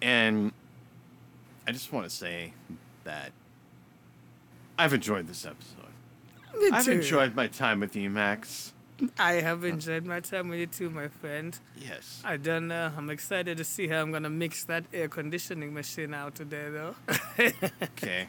and 0.00 0.52
I 1.66 1.70
just 1.72 1.92
want 1.92 2.04
to 2.06 2.10
say 2.10 2.52
that 3.04 3.30
I've 4.76 4.92
enjoyed 4.92 5.28
this 5.28 5.46
episode. 5.46 6.72
I've 6.72 6.88
enjoyed 6.88 7.34
my 7.36 7.46
time 7.46 7.78
with 7.80 7.94
you, 7.94 8.10
Max. 8.10 8.72
I 9.18 9.34
have 9.34 9.64
enjoyed 9.64 10.04
my 10.04 10.20
time 10.20 10.48
with 10.48 10.60
you 10.60 10.66
too, 10.66 10.90
my 10.90 11.08
friend. 11.08 11.58
Yes. 11.76 12.22
I 12.24 12.36
don't 12.36 12.68
know. 12.68 12.92
I'm 12.96 13.10
excited 13.10 13.56
to 13.58 13.64
see 13.64 13.88
how 13.88 14.00
I'm 14.02 14.12
gonna 14.12 14.30
mix 14.30 14.64
that 14.64 14.84
air 14.92 15.08
conditioning 15.08 15.74
machine 15.74 16.14
out 16.14 16.34
today, 16.34 16.68
though. 16.70 16.94
Okay. 17.82 18.28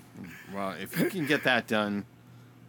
Well, 0.54 0.71
if 0.80 0.97
you 0.99 1.10
can 1.10 1.26
get 1.26 1.43
that 1.43 1.67
done, 1.67 2.06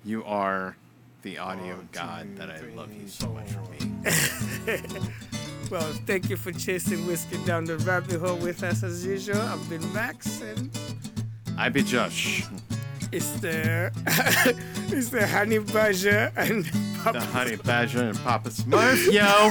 you 0.04 0.24
are 0.24 0.76
the 1.22 1.38
audio 1.38 1.76
One, 1.76 1.88
god 1.92 2.26
two, 2.32 2.34
that 2.38 2.50
I 2.50 2.60
love 2.74 2.92
you 2.92 3.08
so 3.08 3.28
much 3.28 3.48
for 3.48 3.62
four. 3.64 3.74
being. 3.78 4.02
well, 5.70 5.92
thank 6.06 6.28
you 6.28 6.36
for 6.36 6.52
chasing 6.52 7.06
whiskey 7.06 7.38
down 7.44 7.64
the 7.64 7.78
rabbit 7.78 8.20
hole 8.20 8.36
with 8.36 8.62
us 8.62 8.82
as 8.82 9.04
usual. 9.06 9.40
I've 9.40 9.66
been 9.70 9.90
Max, 9.92 10.40
and 10.42 10.70
I 11.56 11.68
be 11.68 11.82
Josh. 11.82 12.44
It's 13.14 13.30
the 13.40 13.92
it's 14.88 15.10
the 15.10 15.24
honey 15.26 15.58
badger 15.58 16.32
and 16.36 16.64
the 16.64 17.20
honey 17.32 17.54
badger 17.56 18.02
and 18.02 18.18
Papa 18.18 18.48
Smurf, 18.48 19.12
yo. 19.12 19.50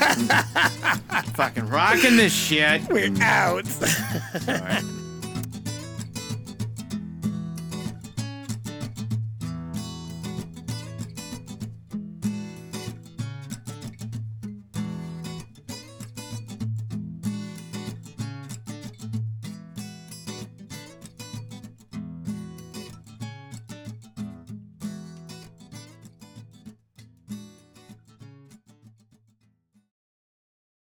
Fucking 1.34 1.70
rocking 1.70 2.18
this 2.18 2.34
shit. 2.34 2.82
we're 2.90 3.14
out. 3.22 3.66
All 4.48 4.56
right. 4.56 4.84